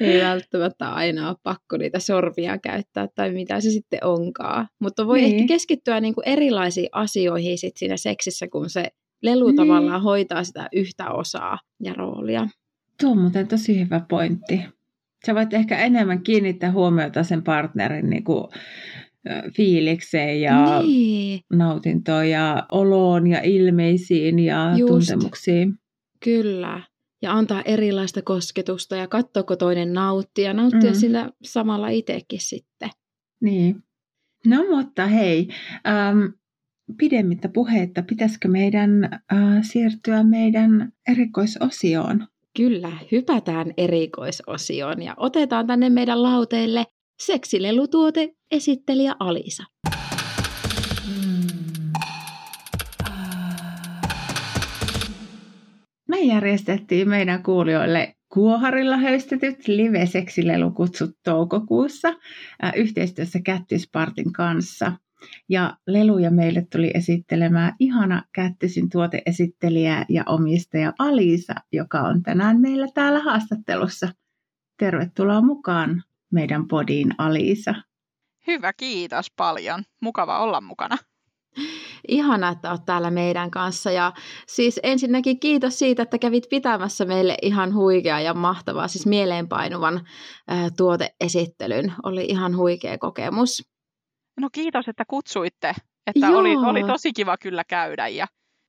[0.01, 4.67] ei välttämättä aina ole pakko niitä sorvia käyttää tai mitä se sitten onkaan.
[4.81, 5.35] Mutta voi niin.
[5.35, 8.88] ehkä keskittyä niin kuin erilaisiin asioihin sit siinä seksissä, kun se
[9.23, 9.55] lelu niin.
[9.55, 12.47] tavallaan hoitaa sitä yhtä osaa ja roolia.
[13.01, 14.62] Tuo on muuten tosi hyvä pointti.
[15.25, 18.47] Sä voit ehkä enemmän kiinnittää huomiota sen partnerin niin kuin,
[19.55, 21.39] fiilikseen ja niin.
[21.53, 24.91] nautintoon ja oloon ja ilmeisiin ja Just.
[24.91, 25.73] tuntemuksiin.
[26.23, 26.81] Kyllä.
[27.21, 30.95] Ja antaa erilaista kosketusta ja katsoako toinen nauttia ja nauttia mm.
[30.95, 32.89] sillä samalla itsekin sitten.
[33.41, 33.84] Niin.
[34.45, 35.47] No mutta hei,
[35.88, 36.19] ähm,
[36.97, 39.19] pidemmittä puheitta, pitäisikö meidän äh,
[39.62, 42.27] siirtyä meidän erikoisosioon?
[42.58, 46.86] Kyllä, hypätään erikoisosioon ja otetaan tänne meidän lauteille
[47.20, 49.63] seksilelutuote esittelijä Alisa.
[56.08, 62.13] Me järjestettiin meidän kuulijoille Kuoharilla höystetyt live-seksilelukutsut toukokuussa
[62.76, 64.91] yhteistyössä Kättyspartin kanssa.
[65.49, 72.88] Ja leluja meille tuli esittelemään ihana Kättysin tuoteesittelijä ja omistaja Alisa, joka on tänään meillä
[72.93, 74.08] täällä haastattelussa.
[74.80, 77.75] Tervetuloa mukaan meidän podiin Alisa.
[78.47, 79.84] Hyvä, kiitos paljon.
[80.01, 80.97] Mukava olla mukana.
[82.08, 83.91] Ihana, että olet täällä meidän kanssa.
[83.91, 84.13] Ja
[84.47, 90.08] siis ensinnäkin kiitos siitä, että kävit pitämässä meille ihan huikea ja mahtavaa, siis mieleenpainuvan
[90.47, 91.93] ää, tuoteesittelyn.
[92.04, 93.74] Oli ihan huikea kokemus.
[94.39, 95.74] No kiitos, että kutsuitte.
[96.08, 98.28] Että oli, oli tosi kiva kyllä käydä ja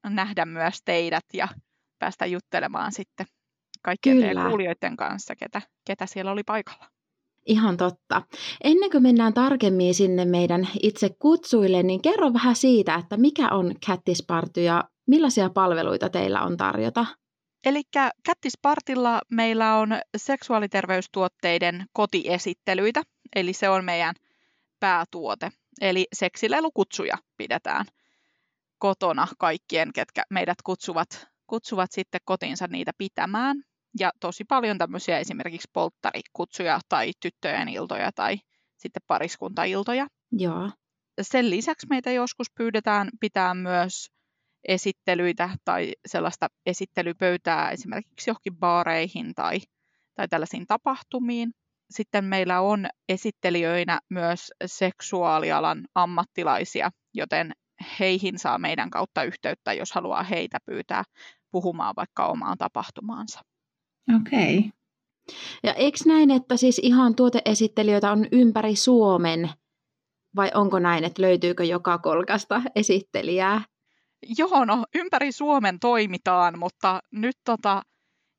[0.09, 1.49] nähdä myös teidät ja
[1.99, 3.27] päästä juttelemaan sitten
[3.83, 4.27] kaikkien kyllä.
[4.27, 6.87] teidän kuulijoiden kanssa, ketä, ketä siellä oli paikalla.
[7.47, 8.23] Ihan totta.
[8.65, 13.75] Ennen kuin mennään tarkemmin sinne meidän itse kutsuille, niin kerro vähän siitä, että mikä on
[13.87, 17.07] Kättisparty ja millaisia palveluita teillä on tarjota?
[17.65, 17.83] Eli
[18.25, 23.03] Kättispartilla meillä on seksuaaliterveystuotteiden kotiesittelyitä,
[23.37, 24.15] eli se on meidän
[24.81, 25.51] päätuote.
[25.81, 27.87] Eli seksilelukutsuja pidetään
[28.79, 33.63] kotona kaikkien, ketkä meidät kutsuvat, kutsuvat sitten kotiinsa niitä pitämään
[34.01, 38.37] ja tosi paljon tämmöisiä esimerkiksi polttarikutsuja tai tyttöjen iltoja tai
[38.77, 40.07] sitten pariskuntailtoja.
[40.33, 40.71] Joo.
[41.23, 44.11] Sen lisäksi meitä joskus pyydetään pitää myös
[44.69, 49.59] esittelyitä tai sellaista esittelypöytää esimerkiksi johonkin baareihin tai,
[50.15, 51.51] tai tällaisiin tapahtumiin.
[51.91, 57.53] Sitten meillä on esittelijöinä myös seksuaalialan ammattilaisia, joten
[58.01, 61.03] heihin saa meidän kautta yhteyttä, jos haluaa heitä pyytää
[61.51, 63.41] puhumaan vaikka omaan tapahtumaansa.
[64.17, 64.59] Okei.
[64.59, 64.71] Okay.
[65.63, 69.51] Ja eikö näin, että siis ihan tuoteesittelijöitä on ympäri Suomen,
[70.37, 73.63] vai onko näin, että löytyykö joka kolkasta esittelijää?
[74.39, 77.83] Joo, no ympäri Suomen toimitaan, mutta nyt tota,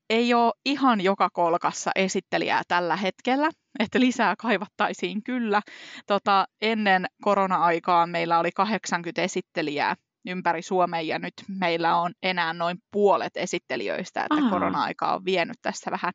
[0.10, 5.62] ei ole ihan joka kolkassa esittelijää tällä hetkellä, että lisää kaivattaisiin kyllä.
[6.08, 9.96] Tota, ennen korona-aikaa meillä oli 80 esittelijää
[10.28, 14.50] ympäri Suomea ja nyt meillä on enää noin puolet esittelijöistä, että Aha.
[14.50, 16.14] korona-aika on vienyt tässä vähän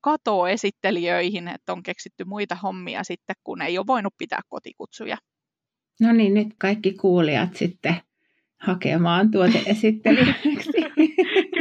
[0.00, 5.16] katoa esittelijöihin, että on keksitty muita hommia sitten, kun ei ole voinut pitää kotikutsuja.
[6.00, 7.96] No niin, nyt kaikki kuulijat sitten
[8.58, 10.72] hakemaan tuoteesittelijäksi.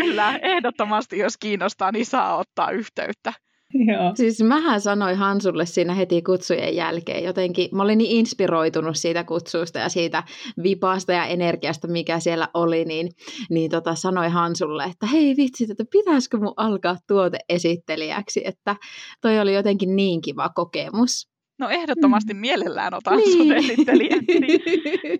[0.01, 3.33] Kyllä, ehdottomasti jos kiinnostaa, niin saa ottaa yhteyttä.
[3.73, 4.15] Joo.
[4.15, 9.79] Siis mähän sanoin Hansulle siinä heti kutsujen jälkeen jotenkin, mä olin niin inspiroitunut siitä kutsusta
[9.79, 10.23] ja siitä
[10.63, 13.09] vipaasta ja energiasta, mikä siellä oli, niin,
[13.49, 18.75] niin tota, sanoin Hansulle, että hei vitsi, että pitäisikö mun alkaa tuoteesittelijäksi, että
[19.21, 21.29] toi oli jotenkin niin kiva kokemus.
[21.59, 22.39] No ehdottomasti mm.
[22.39, 23.37] mielellään otan niin.
[23.37, 24.39] sut esittelijäksi.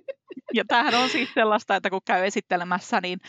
[0.54, 3.20] Ja tämähän on siis sellaista, että kun käy esittelemässä, niin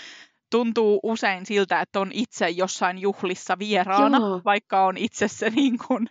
[0.50, 4.40] tuntuu usein siltä, että on itse jossain juhlissa vieraana, Joo.
[4.44, 6.06] vaikka on itse se niin kuin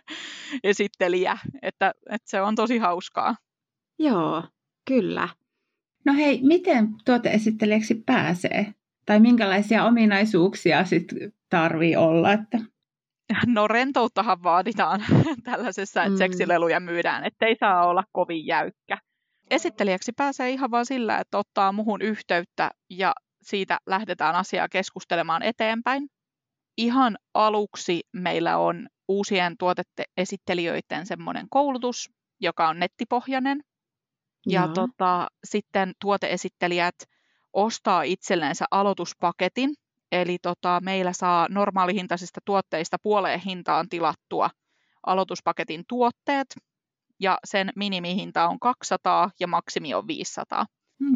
[0.64, 3.36] esittelijä, että, että se on tosi hauskaa.
[3.98, 4.44] Joo,
[4.88, 5.28] kyllä.
[6.04, 8.74] No hei, miten tuoteesittelijäksi pääsee?
[9.10, 11.04] tai minkälaisia ominaisuuksia sit
[11.48, 12.32] tarvii olla?
[12.32, 12.58] Että...
[13.46, 15.04] No rentouttahan vaaditaan
[15.44, 16.18] tällaisessa, että mm.
[16.18, 18.98] seksileluja myydään, ettei saa olla kovin jäykkä.
[19.50, 26.08] Esittelijäksi pääsee ihan vain sillä, että ottaa muhun yhteyttä ja siitä lähdetään asiaa keskustelemaan eteenpäin.
[26.76, 33.60] Ihan aluksi meillä on uusien tuoteesittelijöiden semmoinen koulutus, joka on nettipohjainen.
[34.46, 36.94] Ja tota, sitten tuoteesittelijät
[37.52, 39.74] ostaa itsellensä aloituspaketin,
[40.12, 44.50] eli tota, meillä saa normaalihintaisista tuotteista puoleen hintaan tilattua
[45.06, 46.46] aloituspaketin tuotteet,
[47.20, 50.66] ja sen minimihinta on 200 ja maksimi on 500.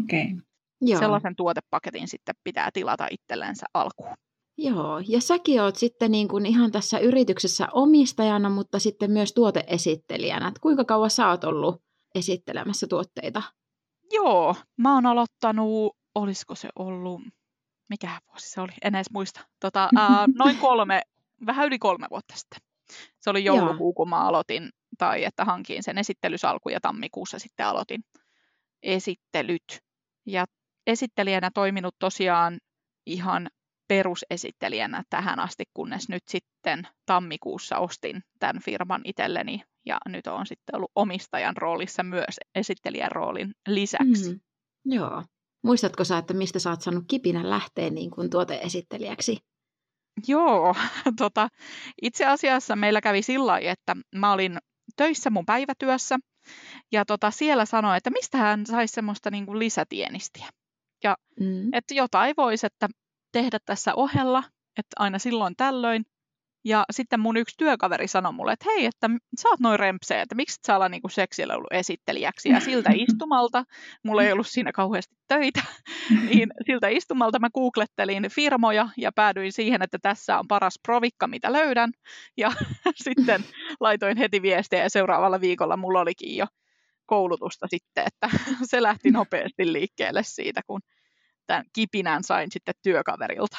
[0.02, 0.44] Okay.
[0.86, 0.98] Joo.
[0.98, 4.14] Sellaisen tuotepaketin sitten pitää tilata itsellensä alkuun.
[4.58, 10.48] Joo, ja säkin oot sitten niin kuin ihan tässä yrityksessä omistajana, mutta sitten myös tuoteesittelijänä.
[10.48, 11.82] Et kuinka kauan sä oot ollut
[12.14, 13.42] esittelemässä tuotteita?
[14.12, 17.20] Joo, mä oon aloittanut, olisiko se ollut,
[17.90, 21.02] mikä vuosi se oli, en edes muista, tota, ää, noin kolme,
[21.46, 22.58] vähän yli kolme vuotta sitten.
[23.20, 28.04] Se oli joulukuu, kun mä aloitin, tai että hankin sen esittelysalku ja tammikuussa sitten aloitin
[28.82, 29.80] esittelyt.
[30.26, 30.44] Ja
[30.86, 32.58] esittelijänä toiminut tosiaan
[33.06, 33.48] ihan
[33.88, 40.76] perusesittelijänä tähän asti, kunnes nyt sitten tammikuussa ostin tämän firman itselleni ja nyt on sitten
[40.76, 44.32] ollut omistajan roolissa myös esittelijän roolin lisäksi.
[44.32, 44.40] Mm,
[44.84, 45.22] joo.
[45.64, 49.38] Muistatko sä, että mistä sä oot saanut kipinän lähteä niin kuin tuoteesittelijäksi?
[50.28, 50.74] Joo,
[51.18, 51.48] tota,
[52.02, 54.58] itse asiassa meillä kävi sillä että mä olin
[54.96, 56.18] töissä mun päivätyössä
[56.92, 60.46] ja tota, siellä sanoi, että mistä hän saisi semmoista niin kuin lisätienistiä.
[61.04, 61.74] Ja mm.
[61.74, 62.88] että jotain voisi, että
[63.32, 64.42] tehdä tässä ohella,
[64.78, 66.04] että aina silloin tällöin.
[66.66, 70.34] Ja sitten mun yksi työkaveri sanoi mulle, että hei, että sä oot noin rempseä, että
[70.34, 72.48] miksi et sä olla niinku seksillä ollut esittelijäksi.
[72.48, 73.64] Ja siltä istumalta,
[74.02, 75.62] mulla ei ollut siinä kauheasti töitä,
[76.28, 81.52] niin siltä istumalta mä googlettelin firmoja ja päädyin siihen, että tässä on paras provikka, mitä
[81.52, 81.92] löydän.
[82.36, 82.52] Ja
[83.04, 83.44] sitten
[83.80, 86.46] laitoin heti viestiä ja seuraavalla viikolla mulla olikin jo
[87.06, 90.80] koulutusta sitten, että se lähti nopeasti liikkeelle siitä, kun
[91.46, 93.56] tämän kipinän sain sitten työkaverilta.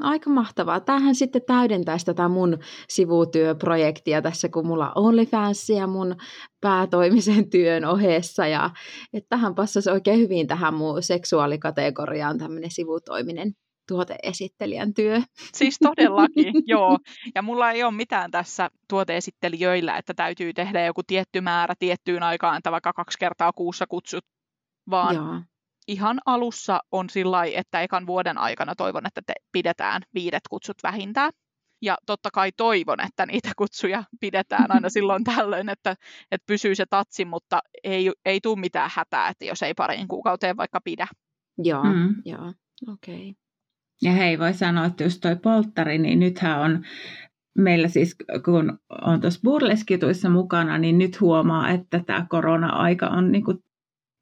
[0.00, 0.80] Aika mahtavaa.
[0.80, 2.58] Tämähän sitten täydentäisi tätä mun
[2.88, 6.16] sivutyöprojektia tässä, kun mulla on OnlyFansia mun
[6.60, 8.46] päätoimisen työn ohessa.
[8.46, 8.70] Ja
[9.12, 13.52] että tähän passasi oikein hyvin tähän mun seksuaalikategoriaan tämmöinen sivutoiminen
[13.88, 15.20] tuoteesittelijän työ.
[15.54, 16.98] Siis todellakin, joo.
[17.34, 22.56] Ja mulla ei ole mitään tässä tuoteesittelijöillä, että täytyy tehdä joku tietty määrä tiettyyn aikaan,
[22.56, 24.24] että vaikka kaksi kertaa kuussa kutsut,
[24.90, 25.53] vaan joo
[25.88, 31.32] ihan alussa on sillä että ekan vuoden aikana toivon, että te pidetään viidet kutsut vähintään.
[31.82, 35.90] Ja totta kai toivon, että niitä kutsuja pidetään aina silloin tällöin, että,
[36.30, 40.56] että pysyy se tatsi, mutta ei, ei tule mitään hätää, että jos ei pariin kuukauteen
[40.56, 41.06] vaikka pidä.
[41.58, 42.14] Joo, mm.
[42.24, 42.52] joo,
[42.92, 43.30] okei.
[43.30, 43.34] Okay.
[44.02, 46.84] Ja hei, voi sanoa, että just toi polttari, niin nythän on
[47.58, 53.44] meillä siis, kun on tuossa burleskituissa mukana, niin nyt huomaa, että tämä korona-aika on niin
[53.44, 53.58] kuin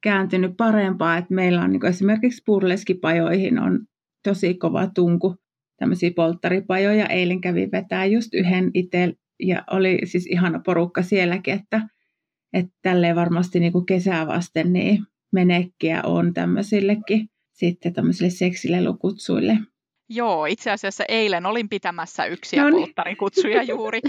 [0.03, 3.79] kääntynyt parempaa, että meillä on niin esimerkiksi purleskipajoihin on
[4.23, 5.35] tosi kova tunku
[5.79, 7.07] tämmöisiä polttaripajoja.
[7.07, 11.81] Eilen kävin vetää just yhden itse ja oli siis ihana porukka sielläkin, että,
[12.53, 19.57] että tälleen varmasti niin kuin kesää vasten niin menekkiä on tämmöisillekin sitten tämmöisille seksilelukutsuille.
[20.09, 22.79] Joo, itse asiassa eilen olin pitämässä yksiä no niin.
[22.79, 23.99] polttarikutsuja juuri,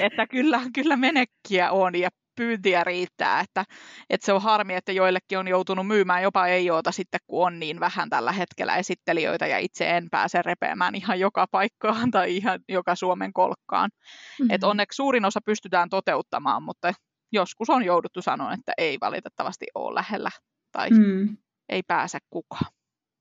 [0.00, 3.64] että kyllä, kyllä menekkiä on ja pyyntiä riittää, että,
[4.10, 7.60] että se on harmi, että joillekin on joutunut myymään jopa ei oota sitten, kun on
[7.60, 12.60] niin vähän tällä hetkellä esittelijöitä ja itse en pääse repeämään ihan joka paikkaan tai ihan
[12.68, 13.90] joka Suomen kolkkaan.
[13.94, 14.54] Mm-hmm.
[14.54, 16.92] Et onneksi suurin osa pystytään toteuttamaan, mutta
[17.32, 20.30] joskus on jouduttu sanoa, että ei valitettavasti ole lähellä
[20.72, 21.36] tai mm.
[21.68, 22.72] ei pääse kukaan.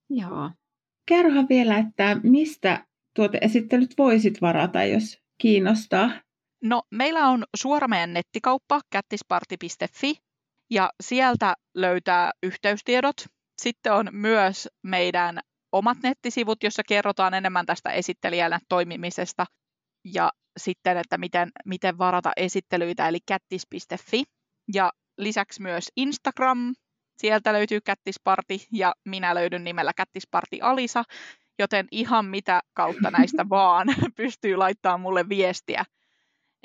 [0.10, 0.52] Joo.
[1.06, 6.10] Kerrohan vielä, että mistä tuoteesittelyt voisit varata, jos kiinnostaa?
[6.64, 10.16] No, meillä on suora meidän nettikauppa kättisparti.fi
[10.70, 13.16] ja sieltä löytää yhteystiedot.
[13.62, 15.40] Sitten on myös meidän
[15.72, 19.46] omat nettisivut, jossa kerrotaan enemmän tästä esittelijänä toimimisesta
[20.06, 24.24] ja sitten, että miten, miten varata esittelyitä, eli kättis.fi.
[24.74, 26.74] Ja lisäksi myös Instagram,
[27.18, 31.04] sieltä löytyy kättisparti ja minä löydyn nimellä kättisparti Alisa,
[31.60, 35.86] joten ihan mitä kautta näistä vaan pystyy laittamaan mulle viestiä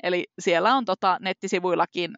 [0.03, 2.13] Eli siellä on tota nettisivuillakin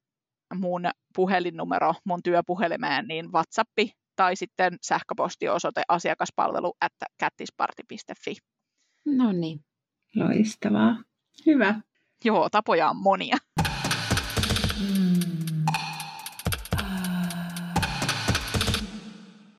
[0.54, 0.82] mun
[1.15, 8.36] puhelinnumero mun työpuhelimeen, niin WhatsAppi tai sitten sähköpostiosoite asiakaspalvelu at kättisparti.fi.
[9.06, 9.60] No niin.
[10.15, 11.04] Loistavaa.
[11.46, 11.76] Hyvä.
[12.26, 13.38] Joo, tapoja on monia.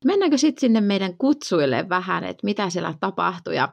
[0.05, 3.69] mennäänkö sitten sinne meidän kutsuille vähän, että mitä siellä tapahtui ja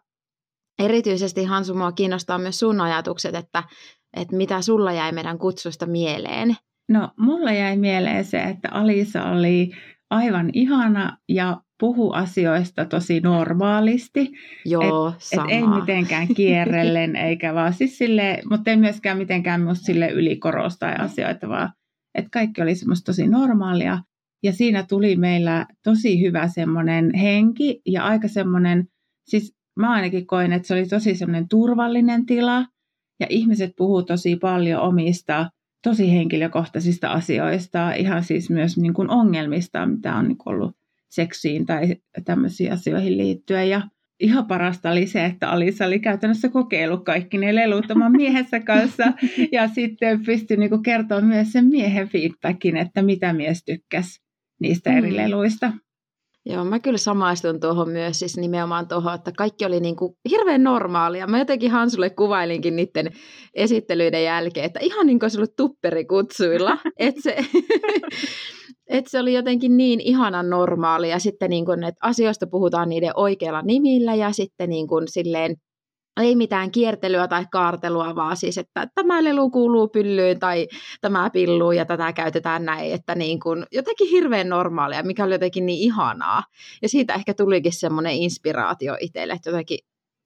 [0.80, 3.64] erityisesti Hansu, mua kiinnostaa myös sun ajatukset, että,
[4.14, 6.56] että mitä sulla jäi meidän kutsusta mieleen?
[6.90, 9.72] No, mulla jäi mieleen se, että Alisa oli
[10.10, 14.32] aivan ihana ja puhu asioista tosi normaalisti.
[14.66, 19.82] Joo, et, et ei mitenkään kierrellen, eikä vaan siis sille, mutta ei myöskään mitenkään myös
[19.82, 21.74] sille ylikorostaa asioita, vaan
[22.16, 24.00] että kaikki oli semmoista tosi normaalia.
[24.44, 28.88] Ja siinä tuli meillä tosi hyvä semmoinen henki ja aika semmoinen,
[29.28, 32.66] siis mä ainakin koin, että se oli tosi semmoinen turvallinen tila
[33.20, 35.50] ja ihmiset puhuu tosi paljon omista
[35.84, 40.76] tosi henkilökohtaisista asioista, ihan siis myös niin kuin ongelmista, mitä on niin ollut
[41.10, 43.70] seksiin tai tämmöisiin asioihin liittyen.
[43.70, 43.82] Ja
[44.20, 49.04] ihan parasta oli se, että Alisa oli käytännössä kokeillut kaikki ne lelut oman miehensä kanssa
[49.52, 54.22] ja sitten pystyi niin kertoa myös sen miehen feedbackin, että mitä mies tykkäsi
[54.60, 55.18] niistä eri mm.
[55.18, 55.74] leluista.
[56.46, 60.64] Joo, mä kyllä samaistun tuohon myös, siis nimenomaan tuohon, että kaikki oli niin kuin hirveän
[60.64, 61.28] normaalia.
[61.28, 63.12] Mä jotenkin Hansulle kuvailinkin niiden
[63.54, 67.38] esittelyiden jälkeen, että ihan niin kuin olisi ollut tupperikutsuilla, että se,
[68.98, 71.20] et se oli jotenkin niin ihanan normaalia.
[71.20, 75.56] Sitten niin kuin, että asioista puhutaan niiden oikeilla nimillä ja sitten niin kuin silleen
[76.20, 80.68] ei mitään kiertelyä tai kaartelua, vaan siis, että tämä lelu kuuluu pyllyyn tai
[81.02, 85.66] tämä pilluu ja tätä käytetään näin, että niin kuin jotenkin hirveän normaalia, mikä oli jotenkin
[85.66, 86.44] niin ihanaa.
[86.82, 89.80] Ja siitä ehkä tulikin semmoinen inspiraatio itselle, että jotenkin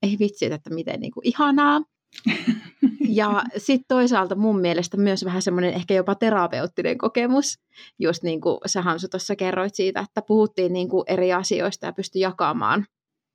[0.03, 1.81] ei vitsi, että miten niin kuin ihanaa.
[3.09, 7.59] Ja sitten toisaalta mun mielestä myös vähän semmoinen ehkä jopa terapeuttinen kokemus,
[7.99, 11.93] just niin kuin sä Hansu tuossa kerroit siitä, että puhuttiin niin kuin eri asioista ja
[11.93, 12.85] pystyi jakamaan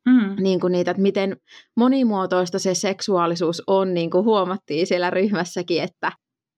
[0.06, 0.42] Mm.
[0.42, 1.36] Niin kuin niitä, että miten
[1.76, 6.12] monimuotoista se seksuaalisuus on, niin kuin huomattiin siellä ryhmässäkin, että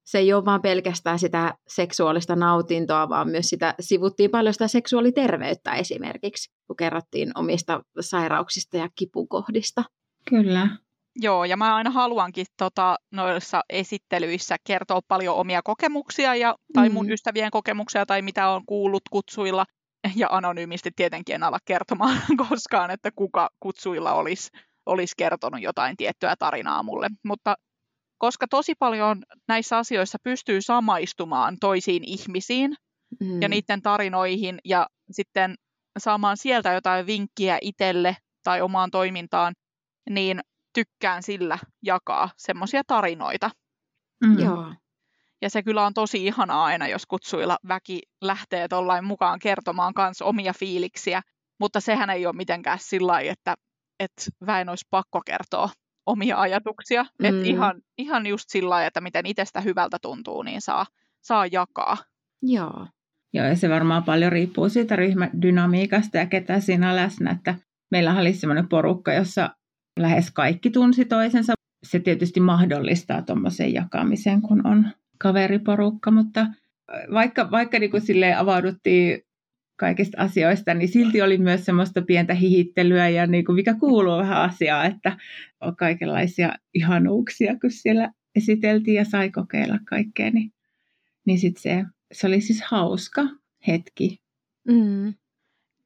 [0.07, 5.73] se ei ole vaan pelkästään sitä seksuaalista nautintoa, vaan myös sitä sivuttiin paljon sitä seksuaaliterveyttä
[5.73, 9.85] esimerkiksi, kun kerrottiin omista sairauksista ja kipukohdista.
[10.29, 10.69] Kyllä.
[11.17, 17.07] Joo, ja mä aina haluankin tota, noissa esittelyissä kertoa paljon omia kokemuksia ja, tai mun
[17.07, 17.13] mm.
[17.13, 19.65] ystävien kokemuksia tai mitä on kuullut kutsuilla
[20.17, 24.51] ja anonyymisti tietenkin en ala kertomaan koskaan, että kuka kutsuilla olisi,
[24.87, 27.09] olisi kertonut jotain tiettyä tarinaa mulle.
[27.25, 27.55] Mutta
[28.19, 32.75] koska tosi paljon näissä asioissa pystyy samaistumaan toisiin ihmisiin
[33.21, 33.43] mm.
[33.43, 35.55] ja niiden tarinoihin ja sitten
[35.99, 39.55] saamaan sieltä jotain vinkkiä itselle tai omaan toimintaan,
[40.11, 40.41] niin
[40.75, 43.51] tykkään sillä jakaa semmoisia tarinoita.
[44.25, 44.39] Mm.
[44.39, 44.75] Joo.
[45.43, 50.23] Ja se kyllä on tosi ihanaa aina, jos kutsuilla väki lähtee tuollain mukaan kertomaan myös
[50.23, 51.23] omia fiiliksiä,
[51.61, 53.55] mutta sehän ei ole mitenkään sillä lailla, että,
[54.01, 55.71] että väen olisi pakko kertoa
[56.07, 57.03] omia ajatuksia.
[57.03, 57.25] Mm.
[57.25, 60.87] Että ihan, ihan just sillä lailla, että miten itsestä hyvältä tuntuu, niin saa,
[61.21, 61.97] saa jakaa.
[62.43, 62.87] Joo.
[63.33, 67.55] Joo, ja se varmaan paljon riippuu siitä ryhmädynamiikasta ja ketä siinä on läsnä, että
[67.91, 69.57] meillä oli semmoinen porukka, jossa
[69.99, 71.53] lähes kaikki tunsi toisensa.
[71.87, 74.89] Se tietysti mahdollistaa tuommoisen jakamisen, kun on
[75.21, 76.47] kaveriporukka, mutta
[77.13, 79.23] vaikka, vaikka niin kuin silleen avauduttiin
[79.77, 84.43] kaikista asioista, niin silti oli myös semmoista pientä hihittelyä ja niin kuin mikä kuuluu vähän
[84.43, 85.17] asiaa, että
[85.61, 90.53] on kaikenlaisia ihanuuksia, kun siellä esiteltiin ja sai kokeilla kaikkea, niin,
[91.27, 93.23] niin sit se, se oli siis hauska
[93.67, 94.21] hetki.
[94.69, 95.15] Mm.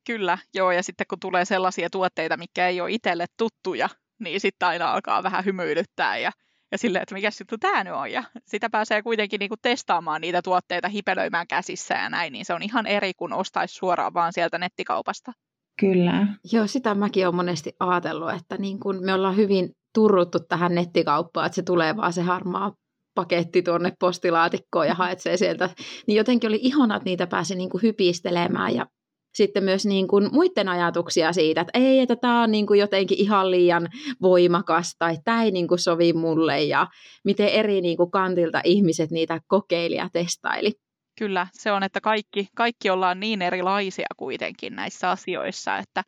[0.07, 4.69] Kyllä, joo, ja sitten kun tulee sellaisia tuotteita, mikä ei ole itselle tuttuja, niin sitten
[4.69, 6.31] aina alkaa vähän hymyilyttää ja
[6.75, 8.13] ja silleen, että mikä juttu tämä nyt on.
[8.13, 12.63] Ja sitä pääsee kuitenkin niinku testaamaan niitä tuotteita, hipelöimään käsissä ja näin, niin se on
[12.63, 15.33] ihan eri kuin ostaisi suoraan vaan sieltä nettikaupasta.
[15.81, 16.27] Kyllä.
[16.53, 21.47] Joo, sitä mäkin olen monesti ajatellut, että niin kun me ollaan hyvin turruttu tähän nettikauppaan,
[21.47, 22.73] että se tulee vaan se harmaa
[23.15, 25.71] paketti tuonne postilaatikkoon ja haetsee sieltä.
[26.07, 28.87] Niin jotenkin oli ihana, että niitä pääsi niin kuin hypistelemään ja
[29.35, 33.19] sitten myös niin kuin muiden ajatuksia siitä, että ei, että tämä on niin kuin jotenkin
[33.21, 33.89] ihan liian
[34.23, 36.87] voimakas tai tämä ei niin kuin sovi mulle ja
[37.25, 40.73] miten eri niin kuin kantilta ihmiset niitä kokeili ja testaili.
[41.19, 46.03] Kyllä, se on, että kaikki, kaikki ollaan niin erilaisia kuitenkin näissä asioissa, että,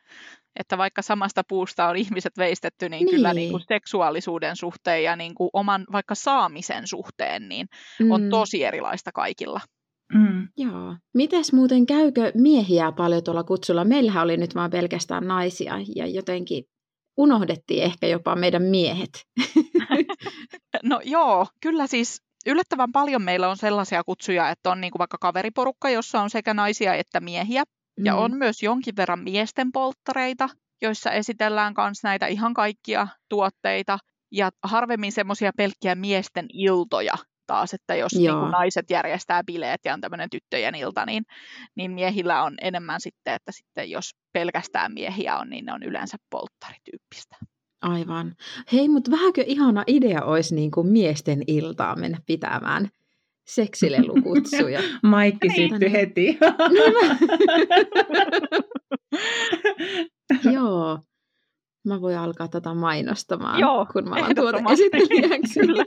[0.61, 3.17] että vaikka samasta puusta on ihmiset veistetty, niin, niin.
[3.17, 7.67] kyllä niin kuin seksuaalisuuden suhteen ja niin kuin oman vaikka saamisen suhteen, niin
[8.01, 8.11] mm.
[8.11, 9.61] on tosi erilaista kaikilla.
[10.15, 10.49] Mm.
[10.57, 10.97] Joo.
[11.15, 13.85] Mites muuten käykö miehiä paljon tuolla kutsulla?
[13.85, 16.65] Meillähän oli nyt vaan pelkästään naisia ja jotenkin
[17.17, 19.11] unohdettiin ehkä jopa meidän miehet.
[20.83, 25.19] no joo, kyllä siis yllättävän paljon meillä on sellaisia kutsuja, että on niin kuin vaikka
[25.21, 27.63] kaveriporukka, jossa on sekä naisia että miehiä.
[27.99, 28.07] Mm.
[28.07, 30.49] Ja on myös jonkin verran miesten polttareita,
[30.83, 33.99] joissa esitellään myös näitä ihan kaikkia tuotteita.
[34.33, 37.15] Ja harvemmin semmoisia pelkkiä miesten iltoja,
[37.47, 41.25] taas, että jos niin kuin naiset järjestää bileet ja on tämmöinen tyttöjen ilta, niin,
[41.75, 46.17] niin miehillä on enemmän sitten, että sitten jos pelkästään miehiä on, niin ne on yleensä
[46.31, 47.37] polttarityyppistä.
[47.83, 48.35] Aivan.
[48.73, 52.89] Hei, mutta vähänkö ihana idea olisi niin kuin miesten iltaa mennä pitämään
[53.47, 54.81] seksilelukutsuja?
[55.03, 55.71] Maikki niin.
[55.71, 56.39] syttyi heti.
[60.55, 60.99] Joo.
[61.87, 65.61] Mä voin alkaa tätä mainostamaan, Joo, kun mä olen tuoteesittelijäksi.
[65.67, 65.85] Kyllä.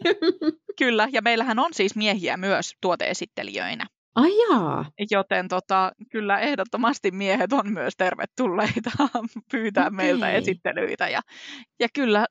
[0.78, 3.86] Kyllä, ja meillähän on siis miehiä myös tuoteesittelijöinä.
[4.16, 4.86] Ai jaa.
[5.12, 8.92] Joten tota, kyllä ehdottomasti miehet on myös tervetulleita
[9.52, 9.96] pyytää okay.
[9.96, 11.10] meiltä esittelyitä.
[11.10, 11.22] Ja,
[11.80, 12.26] ja kyllä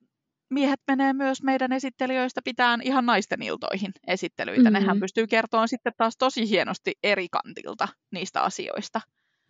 [0.51, 4.63] miehet menee myös meidän esittelijöistä pitään ihan naisten iltoihin esittelyitä.
[4.63, 4.73] Mm-hmm.
[4.73, 9.01] Nehän pystyy kertoa sitten taas tosi hienosti eri kantilta niistä asioista.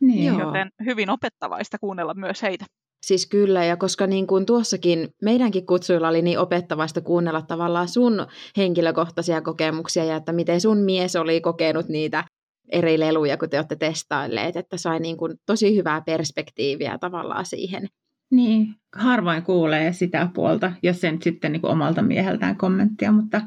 [0.01, 0.39] Niin.
[0.39, 2.65] Joten hyvin opettavaista kuunnella myös heitä.
[3.03, 8.27] Siis kyllä, ja koska niin kuin tuossakin meidänkin kutsuilla oli niin opettavaista kuunnella tavallaan sun
[8.57, 12.25] henkilökohtaisia kokemuksia ja että miten sun mies oli kokenut niitä
[12.73, 17.89] eri leluja, kun te olette testailleet, että sai niin kuin tosi hyvää perspektiiviä tavallaan siihen.
[18.31, 23.41] Niin, harvoin kuulee sitä puolta, jos sen sitten niin kuin omalta mieheltään kommenttia, mutta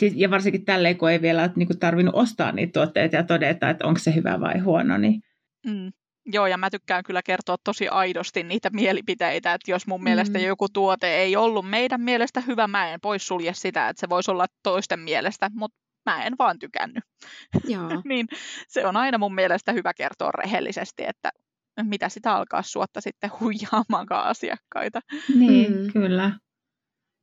[0.00, 3.70] siis, ja varsinkin tälleen, kun ei vielä niin kuin tarvinnut ostaa niitä tuotteita ja todeta,
[3.70, 5.20] että onko se hyvä vai huono, niin
[5.66, 5.92] mm.
[6.32, 10.04] Joo, ja mä tykkään kyllä kertoa tosi aidosti niitä mielipiteitä, että jos mun mm.
[10.04, 14.30] mielestä joku tuote ei ollut meidän mielestä hyvä, mä en poissulje sitä, että se voisi
[14.30, 17.04] olla toisten mielestä, mutta mä en vaan tykännyt.
[17.64, 17.88] Joo.
[18.08, 18.26] niin
[18.68, 21.30] se on aina mun mielestä hyvä kertoa rehellisesti, että
[21.82, 25.00] mitä sitä alkaa suotta sitten huijaamaankaan asiakkaita.
[25.38, 25.92] Niin, mm.
[25.92, 26.32] kyllä.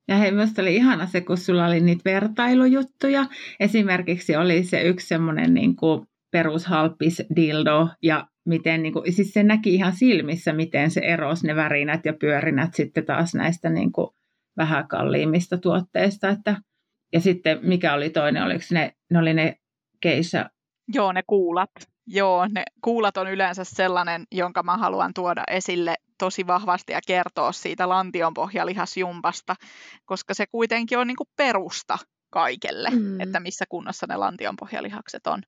[0.08, 3.26] Ja hei, myös oli ihana se, kun sulla oli niitä vertailujuttuja.
[3.60, 9.44] Esimerkiksi oli se yksi semmoinen niin kuin perushalppis dildo ja miten, niin kuin, siis se
[9.44, 14.08] näki ihan silmissä, miten se erosi ne värinät ja pyörinät sitten taas näistä niin kuin,
[14.58, 16.30] vähän kalliimmista tuotteista.
[16.30, 16.56] Että,
[17.14, 19.58] ja sitten mikä oli toinen, oliko ne, ne oli ne
[20.02, 20.50] keissa?
[20.94, 21.72] Joo, ne kuulat.
[22.08, 27.52] Joo, ne kuulat on yleensä sellainen, jonka mä haluan tuoda esille tosi vahvasti ja kertoa
[27.52, 29.56] siitä lantionpohjalihasjumpasta,
[30.06, 31.98] koska se kuitenkin on niin kuin perusta
[32.30, 33.20] kaikelle, mm.
[33.20, 35.42] että missä kunnossa ne lantionpohjalihakset on.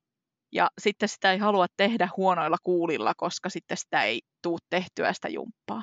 [0.56, 5.28] Ja sitten sitä ei halua tehdä huonoilla kuulilla, koska sitten sitä ei tuu tehtyä sitä
[5.28, 5.82] jumppaa.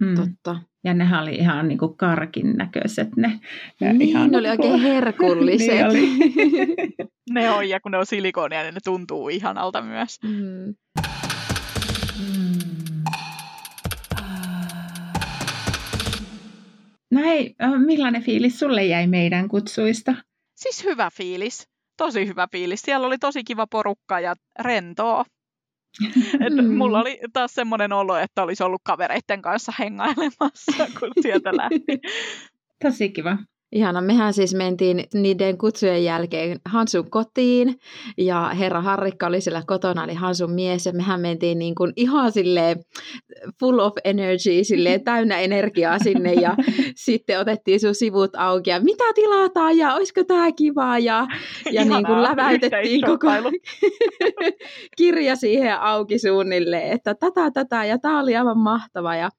[0.00, 0.14] Mm.
[0.14, 0.60] Totta.
[0.84, 3.40] Ja nehän oli ihan niin kuin karkin näköiset ne.
[3.80, 5.68] niin, ihan ne oli oikein herkulliset.
[5.68, 6.08] niin oli.
[7.34, 10.18] ne on, ja kun ne on silikonia, niin ne tuntuu ihanalta myös.
[10.22, 10.74] Mm.
[17.10, 17.54] No hei,
[17.86, 20.14] millainen fiilis sulle jäi meidän kutsuista?
[20.56, 21.68] Siis hyvä fiilis
[22.04, 22.82] tosi hyvä fiilis.
[22.82, 25.24] Siellä oli tosi kiva porukka ja rentoa.
[26.46, 26.76] Et mm.
[26.76, 32.00] Mulla oli taas semmoinen olo, että olisi ollut kavereiden kanssa hengailemassa, kun sieltä lähti.
[32.84, 33.38] Tosi kiva.
[33.72, 37.78] Ihana, mehän siis mentiin niiden kutsujen jälkeen Hansun kotiin
[38.18, 42.32] ja herra Harrikka oli siellä kotona, eli Hansun mies ja mehän mentiin niin kuin ihan
[42.32, 42.76] sille
[43.60, 46.56] full of energy, sille täynnä energiaa sinne ja
[47.04, 49.76] sitten otettiin sun sivut auki ja mitä tilataan?
[49.76, 51.26] Ja olisiko tämä kivaa ja,
[51.70, 53.28] ja niin kuin läväytettiin koko
[54.98, 59.30] kirja siihen auki suunnilleen, että tätä, tätä ja tämä oli aivan mahtava ja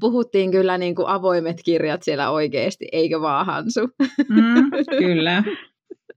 [0.00, 3.80] puhuttiin kyllä niin kuin avoimet kirjat siellä oikeasti, eikö vaan Hansu?
[4.28, 5.42] Mm, kyllä.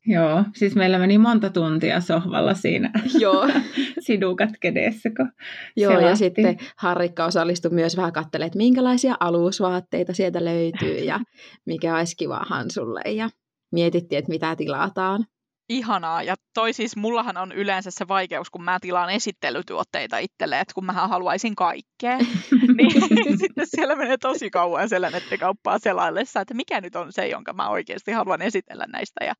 [0.05, 3.47] Joo, siis meillä meni monta tuntia sohvalla siinä Joo.
[3.99, 5.31] sidukat kedessä, kun
[5.75, 11.19] Joo, ja sitten Harrikka osallistui myös vähän katselemaan, että minkälaisia alusvaatteita sieltä löytyy ja
[11.65, 13.01] mikä olisi kiva Hansulle.
[13.11, 13.29] Ja
[13.71, 15.25] mietittiin, että mitä tilataan
[15.71, 16.23] ihanaa.
[16.23, 20.85] Ja toi siis, mullahan on yleensä se vaikeus, kun mä tilaan esittelytuotteita itselle, että kun
[20.85, 22.17] mä haluaisin kaikkea,
[22.77, 27.53] niin sitten siellä menee tosi kauan siellä nettikauppaa selaillessa, että mikä nyt on se, jonka
[27.53, 29.33] mä oikeasti haluan esitellä näistä ja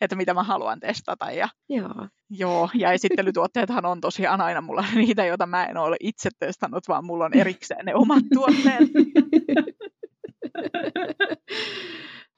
[0.00, 1.30] että mitä mä haluan testata.
[1.30, 2.08] Ja, joo.
[2.30, 7.04] Joo, ja esittelytuotteethan on tosiaan aina mulla niitä, joita mä en ole itse testannut, vaan
[7.04, 8.90] mulla on erikseen ne omat tuotteet.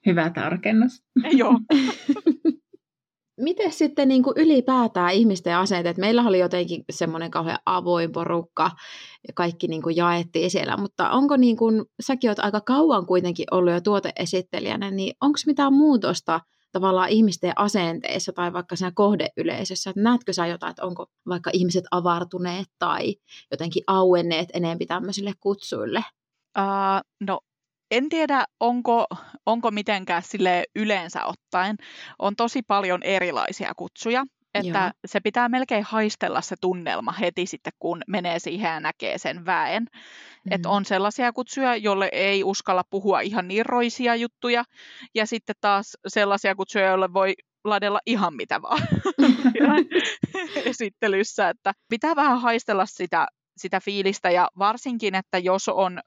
[0.05, 1.03] Hyvä tarkennus.
[1.31, 1.59] Joo
[3.37, 5.97] miten sitten niin kuin ylipäätään ihmisten asenteet?
[5.97, 8.71] Meillä oli jotenkin semmoinen kauhean avoin porukka
[9.27, 13.45] ja kaikki niin kuin jaettiin siellä, mutta onko niin kuin, säkin olet aika kauan kuitenkin
[13.51, 16.39] ollut jo tuoteesittelijänä, niin onko mitään muutosta
[16.71, 21.83] tavallaan ihmisten asenteissa tai vaikka siinä kohdeyleisössä, että näetkö sä jotain, että onko vaikka ihmiset
[21.91, 23.15] avartuneet tai
[23.51, 26.03] jotenkin auenneet enemmän tämmöisille kutsuille?
[26.57, 27.39] Uh, no
[27.91, 29.05] en tiedä, onko,
[29.45, 31.75] onko mitenkään sille yleensä ottaen.
[32.19, 34.91] On tosi paljon erilaisia kutsuja, että Joo.
[35.05, 39.83] se pitää melkein haistella se tunnelma heti sitten, kun menee siihen ja näkee sen väen.
[39.83, 40.51] Mm.
[40.51, 44.63] Että on sellaisia kutsuja, jolle ei uskalla puhua ihan niin roisia juttuja,
[45.15, 47.33] ja sitten taas sellaisia kutsuja, joille voi
[47.65, 48.81] ladella ihan mitä vaan
[50.65, 53.27] esittelyssä, että pitää vähän haistella sitä,
[53.57, 55.99] sitä fiilistä ja varsinkin, että jos on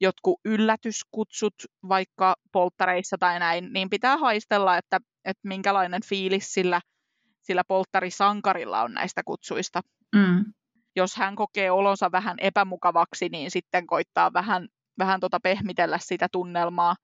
[0.00, 1.54] jotkut yllätyskutsut
[1.88, 6.80] vaikka polttareissa tai näin, niin pitää haistella, että, että minkälainen fiilis sillä,
[7.42, 9.80] sillä polttarisankarilla on näistä kutsuista.
[10.14, 10.44] Mm.
[10.96, 16.96] Jos hän kokee olonsa vähän epämukavaksi, niin sitten koittaa vähän, vähän tota pehmitellä sitä tunnelmaa.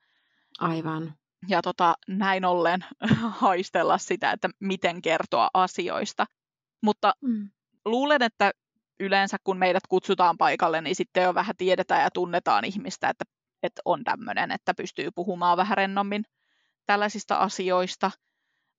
[0.59, 1.15] Aivan.
[1.49, 2.85] Ja tota, näin ollen
[3.41, 6.27] haistella sitä, että miten kertoa asioista.
[6.83, 7.51] Mutta Mm.
[7.85, 8.53] luulen, että
[9.01, 13.25] yleensä kun meidät kutsutaan paikalle, niin sitten jo vähän tiedetään ja tunnetaan ihmistä, että,
[13.63, 16.25] että on tämmöinen, että pystyy puhumaan vähän rennommin
[16.87, 18.11] tällaisista asioista.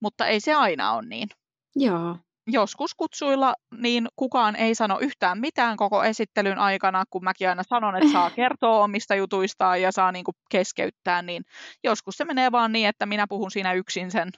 [0.02, 1.30] Mutta ei se aina ole niin.
[1.76, 2.18] Joo.
[2.48, 7.96] Joskus kutsuilla niin kukaan ei sano yhtään mitään koko esittelyn aikana, kun mäkin aina sanon,
[7.96, 11.44] että saa kertoa omista jutuistaan ja saa niin kuin keskeyttää, niin
[11.84, 14.30] joskus se menee vaan niin, että minä puhun siinä yksin sen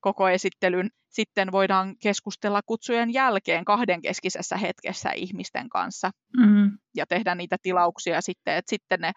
[0.00, 0.90] koko esittelyn.
[1.08, 6.78] Sitten voidaan keskustella kutsujen jälkeen kahdenkeskisessä hetkessä ihmisten kanssa Mm.
[6.96, 9.12] ja tehdä niitä tilauksia sitten, että sitten ne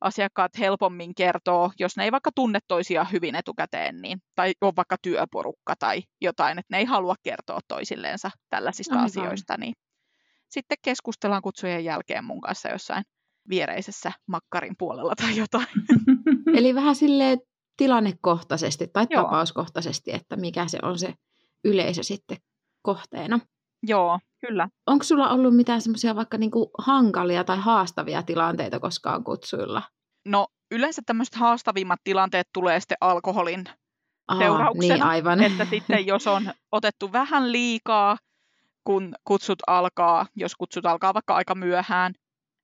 [0.00, 4.96] asiakkaat helpommin kertoo, jos ne ei vaikka tunne toisiaan hyvin etukäteen, niin, tai on vaikka
[5.02, 9.06] työporukka tai jotain, että ne ei halua kertoa toisilleensa tällaisista Aivan.
[9.06, 9.74] asioista, niin
[10.48, 13.04] sitten keskustellaan kutsujen jälkeen mun kanssa jossain
[13.48, 15.66] viereisessä makkarin puolella tai jotain.
[16.58, 17.38] Eli vähän silleen
[17.76, 19.22] tilannekohtaisesti tai Joo.
[19.22, 21.14] tapauskohtaisesti, että mikä se on se
[21.64, 22.36] yleisö sitten
[22.82, 23.40] kohteena.
[23.82, 24.68] Joo, kyllä.
[24.86, 29.82] Onko sulla ollut mitään semmoisia vaikka niinku hankalia tai haastavia tilanteita koskaan kutsuilla?
[30.28, 33.64] No yleensä tämmöiset haastavimmat tilanteet tulee sitten alkoholin
[34.28, 35.42] Aa, Seurauksena, Niin, aivan.
[35.42, 38.16] että sitten jos on otettu vähän liikaa,
[38.84, 42.14] kun kutsut alkaa, jos kutsut alkaa vaikka aika myöhään,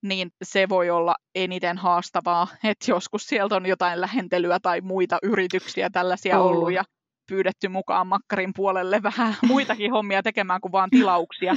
[0.02, 5.90] niin se voi olla eniten haastavaa, että joskus sieltä on jotain lähentelyä tai muita yrityksiä
[5.90, 6.48] tällaisia Oo.
[6.48, 6.84] ollut ja
[7.28, 11.52] pyydetty mukaan makkarin puolelle vähän muitakin hommia tekemään kuin vaan tilauksia.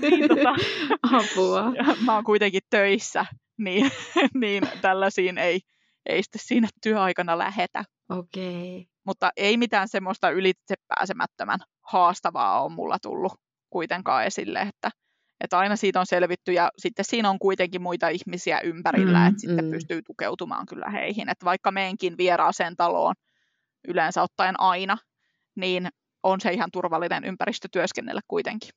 [0.00, 0.54] niin, tota,
[1.02, 1.72] Apua.
[2.04, 3.26] mä oon kuitenkin töissä,
[3.58, 3.90] niin,
[4.34, 5.60] niin tällaisiin ei,
[6.06, 7.84] ei sitten siinä työaikana lähetä.
[8.10, 8.86] Okei.
[9.06, 13.32] Mutta ei mitään semmoista ylitse pääsemättömän haastavaa on mulla tullut
[13.70, 14.90] kuitenkaan esille, että,
[15.40, 19.40] että aina siitä on selvitty ja sitten siinä on kuitenkin muita ihmisiä ympärillä, Mm, että
[19.40, 19.70] sitten mm.
[19.70, 21.28] pystyy tukeutumaan kyllä heihin.
[21.28, 23.14] Että vaikka meenkin vieraaseen taloon
[23.88, 24.98] yleensä ottaen aina,
[25.56, 25.88] niin
[26.22, 28.70] on se ihan turvallinen ympäristö työskennellä kuitenkin.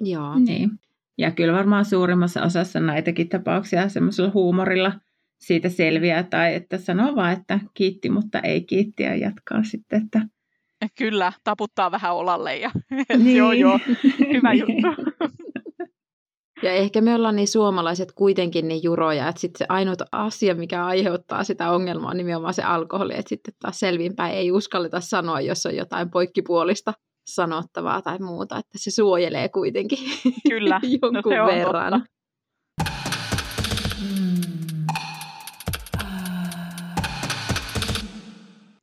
[0.00, 0.38] Joo.
[0.38, 0.70] Niin.
[1.18, 4.92] Ja kyllä varmaan suurimmassa osassa näitäkin tapauksia semmoisella huumorilla
[5.38, 10.20] siitä selviää, tai että sanoo vaan, että kiitti, mutta ei kiitti, ja jatkaa sitten, että
[10.98, 12.70] Kyllä, taputtaa vähän olalle ja
[13.18, 13.36] Niin.
[13.36, 13.78] joo joo,
[14.32, 15.04] hyvä juttu.
[16.62, 20.86] Ja ehkä me ollaan niin suomalaiset kuitenkin niin juroja, että sitten se ainut asia, mikä
[20.86, 25.66] aiheuttaa sitä ongelmaa, on nimenomaan se alkoholi, että sitten taas selvinpäin ei uskalleta sanoa, jos
[25.66, 26.94] on jotain poikkipuolista
[27.26, 29.98] sanottavaa tai muuta, että se suojelee kuitenkin
[30.48, 31.92] Kyllä, no jonkun se on verran.
[31.92, 32.12] totta.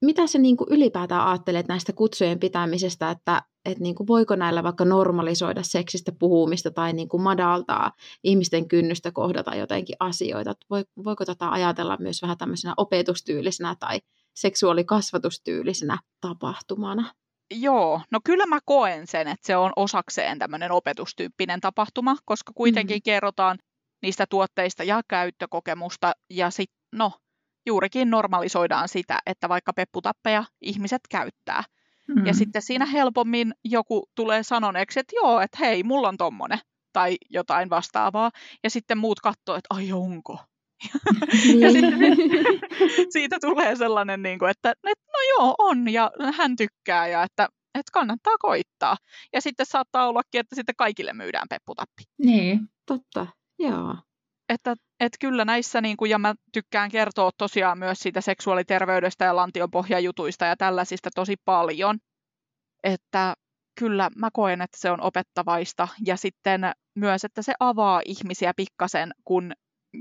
[0.01, 4.63] Mitä sä niin kuin ylipäätään ajattelet näistä kutsujen pitämisestä, että, että niin kuin voiko näillä
[4.63, 7.91] vaikka normalisoida seksistä puhumista tai niin kuin madaltaa
[8.23, 10.53] ihmisten kynnystä kohdata jotenkin asioita?
[10.69, 13.99] Voi, voiko tätä ajatella myös vähän tämmöisenä opetustyylisenä tai
[14.35, 17.13] seksuaalikasvatustyylisenä tapahtumana?
[17.51, 22.95] Joo, no kyllä mä koen sen, että se on osakseen tämmöinen opetustyyppinen tapahtuma, koska kuitenkin
[22.97, 23.03] Mhm.
[23.05, 23.57] kerrotaan
[24.01, 27.11] niistä tuotteista ja käyttökokemusta ja sitten no
[27.69, 31.63] juurikin normalisoidaan sitä, että vaikka pepputappeja ihmiset käyttää.
[32.07, 32.25] mm.
[32.25, 36.59] Ja sitten siinä helpommin joku tulee sanoneeksi, että joo, että hei, mulla on tommonen
[36.93, 38.31] tai jotain vastaavaa.
[38.63, 40.39] Ja sitten muut katsoo, että ai onko.
[41.59, 42.17] Ja sitten
[43.13, 47.47] siitä tulee sellainen, niin kuin, että, että no joo, on ja hän tykkää ja että,
[47.75, 48.97] että kannattaa koittaa.
[49.33, 52.03] Ja sitten saattaa ollakin, että sitten kaikille myydään pepputappi.
[52.17, 52.59] Niin.
[52.85, 53.27] Totta,
[53.59, 53.95] joo.
[54.49, 59.35] Että, että kyllä näissä, niin kuin, ja mä tykkään kertoa tosiaan myös siitä seksuaaliterveydestä ja
[59.35, 61.97] lantionpohjajutuista ja tällaisista tosi paljon.
[62.83, 63.33] Että
[63.79, 66.61] kyllä mä koen, että se on opettavaista ja sitten
[66.95, 69.53] myös, että se avaa ihmisiä pikkasen, kun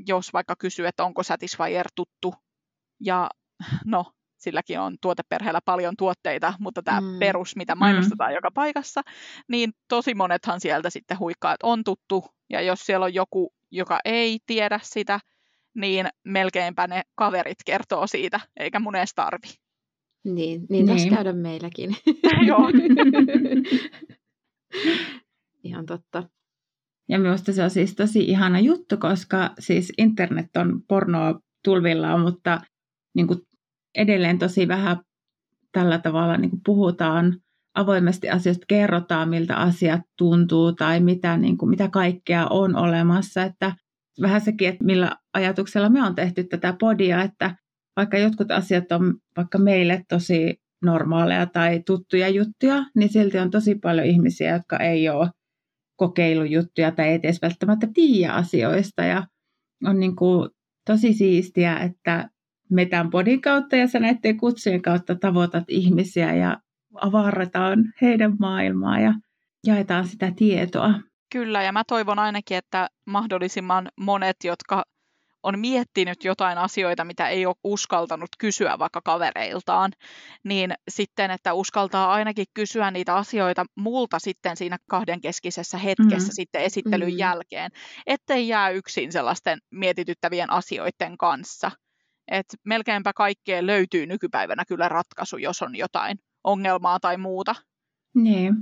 [0.07, 2.35] jos vaikka kysyy, että onko Satisfyer tuttu
[3.01, 3.31] ja
[3.85, 4.05] no,
[4.39, 7.07] silläkin on tuoteperheellä paljon tuotteita, mutta tämä Mm.
[7.07, 7.19] mm.
[7.19, 8.35] perus, mitä mainostetaan mm.
[8.35, 9.03] joka paikassa,
[9.49, 14.01] niin tosi monethan sieltä sitten huikkaa, että on tuttu, ja jos siellä on joku, joka
[14.05, 15.21] ei tiedä sitä,
[15.75, 19.47] niin melkeinpä ne kaverit kertoo siitä, eikä mun edes tarvi.
[20.25, 21.15] Niin, niin tässä Niin.
[21.15, 21.97] käydä meilläkin.
[22.49, 22.61] Joo.
[25.65, 26.29] Ihan totta.
[27.09, 32.61] Ja minusta se on siis tosi ihana juttu, koska siis internet on pornoa tulvillaan, mutta
[33.15, 33.41] niin kuin
[33.95, 34.97] edelleen tosi vähän
[35.73, 37.41] tällä tavalla niin kuin puhutaan
[37.79, 43.43] avoimesti asioista, kerrotaan miltä asiat tuntuu tai mitä, niin kuin, mitä kaikkea on olemassa.
[43.43, 43.73] Että
[44.23, 47.57] vähän sekin, että millä ajatuksella me on tehty tätä podia, että
[47.97, 53.75] vaikka jotkut asiat on vaikka meille tosi normaaleja tai tuttuja juttuja, niin silti on tosi
[53.75, 55.31] paljon ihmisiä, jotka ei ole
[55.97, 59.03] kokeilujuttuja tai ei edes välttämättä tiedä asioista.
[59.03, 59.27] Ja
[59.85, 60.51] on niin kuin
[60.87, 62.31] tosi siistiä, että
[62.71, 66.57] me tämän podin kautta ja sä näiden kutsujen kautta tavoitat ihmisiä ja
[67.01, 69.15] avarretaan heidän maailmaa ja
[69.67, 70.95] jaetaan sitä tietoa.
[71.33, 74.85] Kyllä, ja mä toivon ainakin, että mahdollisimman monet, jotka
[75.43, 79.93] on miettinyt jotain asioita, mitä ei ole uskaltanut kysyä vaikka kavereiltaan,
[80.45, 86.35] niin sitten, että uskaltaa ainakin kysyä niitä asioita multa sitten siinä kahdenkeskisessä hetkessä mm.
[86.35, 87.19] sitten esittelyn mm.
[87.19, 87.71] jälkeen,
[88.07, 91.71] ettei jää yksin sellaisten mietityttävien asioiden kanssa.
[92.31, 97.55] Et melkeinpä kaikkeen löytyy nykypäivänä kyllä ratkaisu, jos on jotain ongelmaa tai muuta.
[98.15, 98.55] Niin.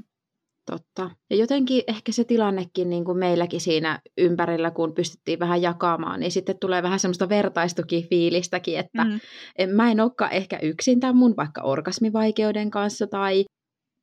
[0.71, 1.11] Totta.
[1.31, 6.33] Ja jotenkin ehkä se tilannekin niin kuin meilläkin siinä ympärillä, kun pystyttiin vähän jakamaan, niin
[6.33, 9.21] sitten tulee vähän semmoista vertaistukifiilistäkin, että mm.
[9.59, 13.45] en, mä en olekaan ehkä yksin tämän mun vaikka orgasmivaikeuden kanssa tai,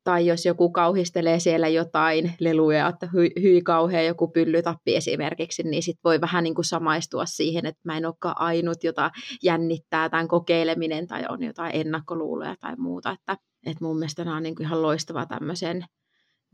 [0.04, 5.84] tai jos joku kauhistelee siellä jotain leluja, että hyi, hyi kauhea joku pyllytappi esimerkiksi, niin
[5.84, 9.12] sit voi vähän niin kuin samaistua siihen, että mä en olekaan ainut, jota
[9.44, 14.44] jännittää tämän kokeileminen tai on jotain ennakkoluuloja tai muuta, että, että mun mielestä nämä on
[14.44, 15.86] niin kuin ihan loistava tämmöisen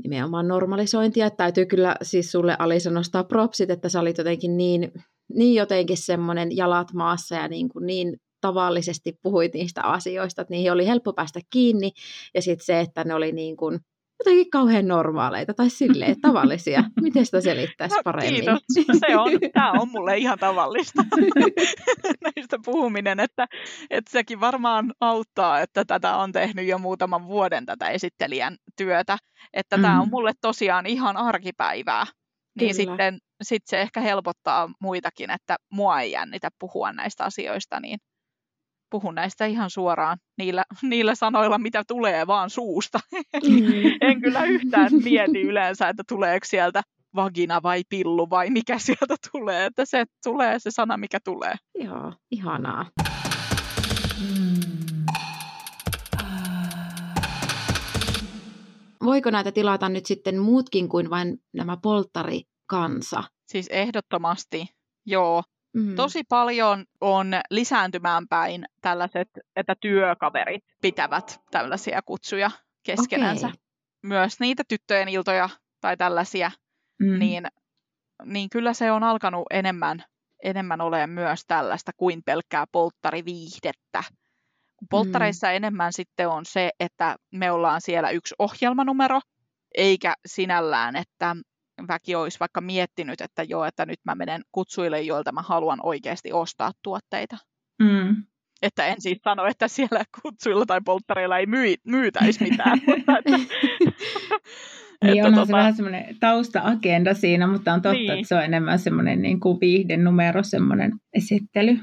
[0.03, 1.25] nimenomaan normalisointia.
[1.25, 4.91] Että täytyy kyllä siis sulle Alisa nostaa propsit, että sä olit jotenkin niin,
[5.33, 10.71] niin jotenkin semmoinen jalat maassa ja niin, kuin niin tavallisesti puhuit niistä asioista, että niihin
[10.71, 11.91] oli helppo päästä kiinni.
[12.33, 13.79] Ja sitten se, että ne oli niin kuin
[14.19, 16.83] jotenkin kauhean normaaleita tai silleen tavallisia.
[17.01, 18.35] Miten sitä selittäisi no, paremmin?
[18.35, 18.59] Kiitos.
[18.99, 21.03] Se on, tämä on mulle ihan tavallista
[22.35, 23.47] näistä puhuminen, että,
[23.89, 29.17] että sekin varmaan auttaa, että tätä on tehnyt jo muutaman vuoden tätä esittelijän työtä,
[29.53, 29.81] että mm.
[29.81, 32.05] tämä on mulle tosiaan ihan arkipäivää.
[32.59, 32.91] Niin Kyllä.
[32.91, 37.99] sitten sit se ehkä helpottaa muitakin, että mua ei jännitä puhua näistä asioista, niin
[38.89, 42.99] puhun näistä ihan suoraan niillä, niillä sanoilla, mitä tulee vaan suusta.
[43.33, 43.97] Mm.
[44.01, 46.81] en kyllä yhtään mieti yleensä, että tuleeko sieltä
[47.15, 51.55] vagina vai pillu vai mikä sieltä tulee, että se tulee se sana, mikä tulee.
[51.75, 52.85] Joo, ihanaa.
[59.03, 63.23] Voiko näitä tilata nyt sitten muutkin kuin vain nämä polttarikansa?
[63.47, 64.67] Siis ehdottomasti,
[65.05, 65.43] joo.
[65.73, 65.95] Mm.
[65.95, 72.51] Tosi paljon on lisääntymään päin tällaiset, että työkaverit pitävät tällaisia kutsuja
[72.83, 73.47] keskenänsä.
[73.47, 73.59] Okay.
[74.03, 75.49] Myös niitä tyttöjen iltoja
[75.81, 76.51] tai tällaisia,
[76.99, 77.19] mm.
[77.19, 77.47] niin,
[78.25, 80.03] niin kyllä se on alkanut enemmän,
[80.43, 84.03] enemmän olemaan myös tällaista kuin pelkkää polttariviihdettä.
[84.89, 85.53] Polttareissa mm.
[85.53, 89.19] enemmän sitten on se, että me ollaan siellä yksi ohjelmanumero,
[89.75, 91.35] eikä sinällään, että
[91.87, 96.33] väki olisi vaikka miettinyt, että joo, että nyt mä menen kutsuille, joilta mä haluan oikeasti
[96.33, 97.37] ostaa tuotteita.
[97.81, 98.15] Mm.
[98.61, 102.81] Että en siis sano, että siellä kutsuilla tai polttareilla ei myy, myytäisi mitään.
[102.87, 103.37] mutta että,
[105.05, 105.45] niin onhan tota...
[105.45, 108.11] se vähän semmoinen tausta-agenda siinä, mutta on totta, niin.
[108.11, 111.77] että se on enemmän semmoinen niin kuin viihdenumero, semmoinen esittely.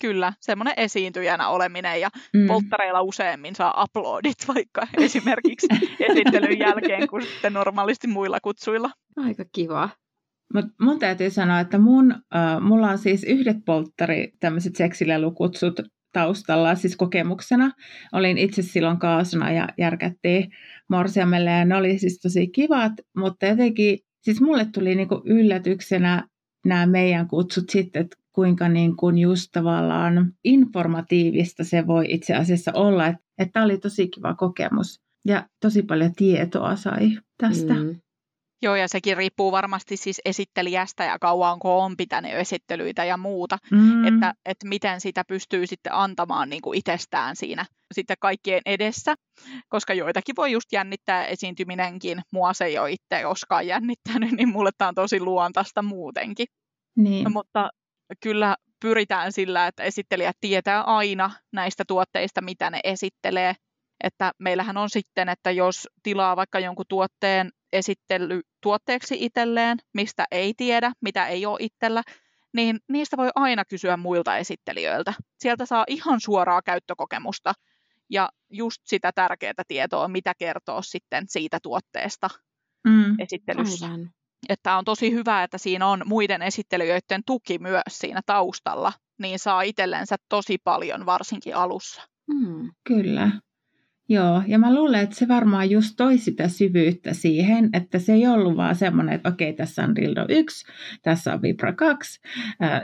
[0.00, 2.46] Kyllä, semmoinen esiintyjänä oleminen ja mm.
[2.46, 5.66] polttareilla useammin saa uploadit vaikka esimerkiksi
[6.00, 8.90] esittelyn jälkeen kuin sitten normaalisti muilla kutsuilla.
[9.16, 9.88] Aika kiva.
[10.54, 15.80] Mut mun täytyy sanoa, että mun, äh, mulla on siis yhdet polttari, tämmöiset seksilelukutsut
[16.12, 17.70] taustalla, siis kokemuksena.
[18.12, 20.50] Olin itse silloin kaasuna ja järkättiin
[20.88, 26.28] morsiamelle ja ne oli siis tosi kivat, mutta jotenkin, siis mulle tuli niinku yllätyksenä
[26.64, 32.72] nämä meidän kutsut sitten, että kuinka niin kuin just tavallaan informatiivista se voi itse asiassa
[32.74, 33.06] olla.
[33.06, 37.74] Että tämä oli tosi kiva kokemus ja tosi paljon tietoa sai tästä.
[37.74, 38.00] Mm.
[38.62, 44.04] Joo, ja sekin riippuu varmasti siis esittelijästä ja kauanko on pitänyt esittelyitä ja muuta, mm.
[44.04, 49.14] että, että miten sitä pystyy sitten antamaan niin kuin itsestään siinä sitten kaikkien edessä,
[49.68, 52.22] koska joitakin voi just jännittää esiintyminenkin.
[52.32, 56.46] Mua se ei ole itse koskaan jännittänyt, niin mulle tämä on tosi luontaista muutenkin.
[56.96, 57.24] Niin.
[57.24, 57.70] No, mutta
[58.22, 63.54] kyllä pyritään sillä, että esittelijät tietää aina näistä tuotteista, mitä ne esittelee.
[64.04, 70.54] Että meillähän on sitten, että jos tilaa vaikka jonkun tuotteen esittely tuotteeksi itselleen, mistä ei
[70.56, 72.02] tiedä, mitä ei ole itsellä,
[72.52, 75.14] niin niistä voi aina kysyä muilta esittelijöiltä.
[75.38, 77.52] Sieltä saa ihan suoraa käyttökokemusta
[78.10, 82.28] ja just sitä tärkeää tietoa, mitä kertoo sitten siitä tuotteesta
[82.86, 83.86] mm, esittelyssä.
[83.86, 84.10] Aivan.
[84.48, 89.62] Että on tosi hyvä, että siinä on muiden esittelijöiden tuki myös siinä taustalla, niin saa
[89.62, 92.02] itsellensä tosi paljon varsinkin alussa.
[92.26, 93.30] Mm, kyllä.
[94.08, 98.26] Joo, ja mä luulen, että se varmaan just toi sitä syvyyttä siihen, että se ei
[98.26, 100.66] ollut vaan semmoinen, että okei, tässä on dildo 1,
[101.02, 102.20] tässä on vibra 2,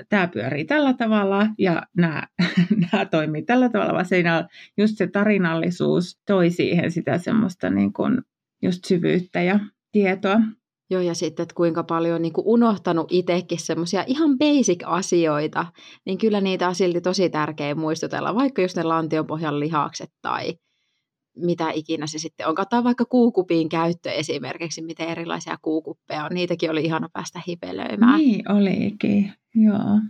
[0.08, 2.22] tämä pyörii tällä tavalla ja nämä,
[3.10, 8.22] toimii tällä tavalla, vaan siinä just se tarinallisuus toi siihen sitä semmoista niin kuin
[8.62, 9.60] just syvyyttä ja
[9.92, 10.40] tietoa.
[10.92, 15.66] Joo, ja sitten, että kuinka paljon niin kuin unohtanut itsekin semmoisia ihan basic-asioita,
[16.06, 20.54] niin kyllä niitä on silti tosi tärkeä muistutella, vaikka just ne lantionpohjan lihakset tai
[21.36, 22.54] mitä ikinä se sitten on.
[22.70, 26.30] Tai vaikka kuukupin käyttö esimerkiksi, miten erilaisia kuukuppeja on.
[26.34, 28.18] Niitäkin oli ihana päästä hipelöimään.
[28.18, 30.00] Niin olikin, joo.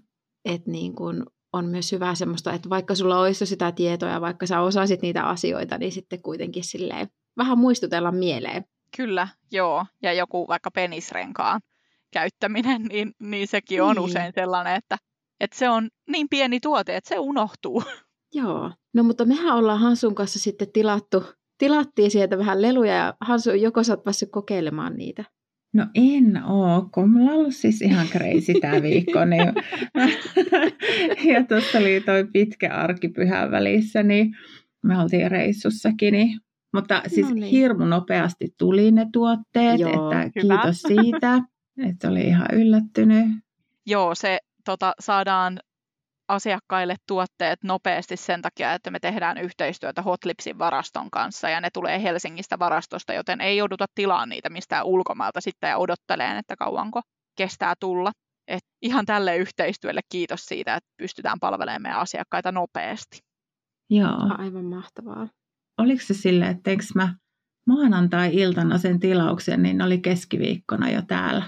[0.44, 4.46] Et niin kun on myös hyvä semmoista, että vaikka sulla olisi sitä tietoa ja vaikka
[4.46, 8.64] sä osaisit niitä asioita, niin sitten kuitenkin silleen vähän muistutella mieleen.
[8.96, 9.86] Kyllä, joo.
[10.02, 11.60] Ja joku vaikka penisrenkaan
[12.12, 14.04] käyttäminen, niin, niin sekin on niin.
[14.04, 14.96] usein sellainen, että,
[15.40, 17.82] että se on niin pieni tuote, että se unohtuu.
[18.34, 18.72] Joo.
[18.94, 21.24] No mutta mehän ollaan Hansun kanssa sitten tilattu,
[21.58, 25.24] tilattiin sieltä vähän leluja ja Hansu, joko sä oot päässyt kokeilemaan niitä?
[25.74, 29.24] No en oo, kun mulla on ollut siis ihan crazy tämä viikko.
[29.24, 29.52] Niin...
[31.34, 34.36] ja tuossa oli toi pitkä arkipyhän välissä, niin
[34.82, 36.40] me oltiin reissussakin, niin
[36.72, 37.50] mutta siis no niin.
[37.50, 40.58] hirmu nopeasti tuli ne tuotteet, Joo, että hyvä.
[40.62, 41.40] kiitos siitä,
[41.88, 43.26] että oli ihan yllättynyt.
[43.86, 45.58] Joo, se tota, saadaan
[46.28, 52.02] asiakkaille tuotteet nopeasti sen takia, että me tehdään yhteistyötä Hotlipsin varaston kanssa ja ne tulee
[52.02, 57.00] Helsingistä varastosta, joten ei jouduta tilaamaan niitä mistään ulkomailta sitten ja odotteleen, että kauanko
[57.36, 58.12] kestää tulla.
[58.48, 63.18] Et ihan tälle yhteistyölle kiitos siitä, että pystytään palvelemaan meidän asiakkaita nopeasti.
[63.90, 64.38] Joo.
[64.38, 65.28] Aivan mahtavaa.
[65.78, 67.14] Oliko se sille, että eikö mä
[67.66, 71.42] maanantai-iltana sen tilauksen, niin oli keskiviikkona jo täällä.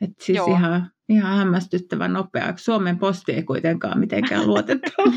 [0.00, 0.46] Et siis Joo.
[0.46, 2.52] ihan ihan hämmästyttävän nopea.
[2.56, 5.04] Suomen posti ei kuitenkaan mitenkään luotettava.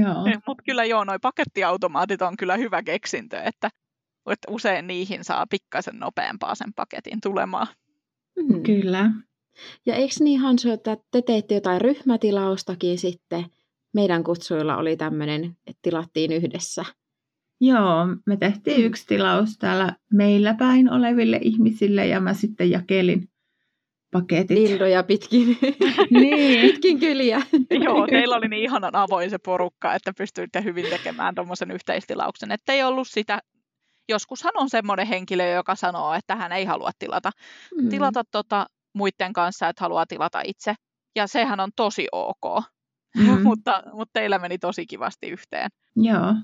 [0.00, 0.24] joo.
[0.46, 3.70] Mutta kyllä joo, noi pakettiautomaatit on kyllä hyvä keksintö, että,
[4.30, 7.66] että usein niihin saa pikkasen nopeampaa sen paketin tulemaan.
[8.36, 8.62] Mm.
[8.62, 9.10] Kyllä.
[9.86, 13.44] Ja eikö niin Hansu, että te teitte jotain ryhmätilaustakin sitten?
[13.94, 16.84] Meidän kutsuilla oli tämmöinen, että tilattiin yhdessä.
[17.60, 23.28] Joo, me tehtiin yksi tilaus täällä meillä päin oleville ihmisille ja mä sitten jakelin
[24.10, 24.50] paketit.
[24.50, 25.46] Lindoja pitkin,
[26.10, 26.60] niin.
[26.60, 27.42] pitkin kyliä.
[27.84, 32.52] Joo, teillä oli niin ihanan avoin se porukka, että pystyitte hyvin tekemään tuommoisen yhteistilauksen.
[32.52, 33.42] Että ei ollut sitä,
[34.08, 37.30] joskushan on semmoinen henkilö, joka sanoo, että hän ei halua tilata,
[37.80, 37.88] mm.
[37.88, 40.74] tilata tota muiden kanssa, että haluaa tilata itse.
[41.16, 42.64] Ja sehän on tosi ok.
[43.16, 43.42] Mm.
[43.42, 45.70] mutta, mutta teillä meni tosi kivasti yhteen.
[45.96, 46.34] Joo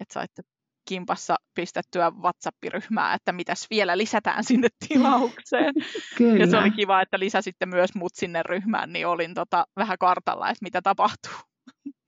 [0.00, 0.42] että saitte
[0.88, 5.74] kimpassa pistettyä WhatsApp-ryhmää, että mitäs vielä lisätään sinne tilaukseen.
[6.16, 6.38] Kyllä.
[6.38, 10.50] Ja se oli kiva, että lisäsitte myös mut sinne ryhmään, niin olin tota vähän kartalla,
[10.50, 11.32] että mitä tapahtuu.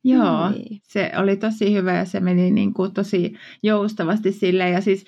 [0.04, 0.80] Joo, niin.
[0.82, 5.04] se oli tosi hyvä ja se meni niin kuin tosi joustavasti sille ja siis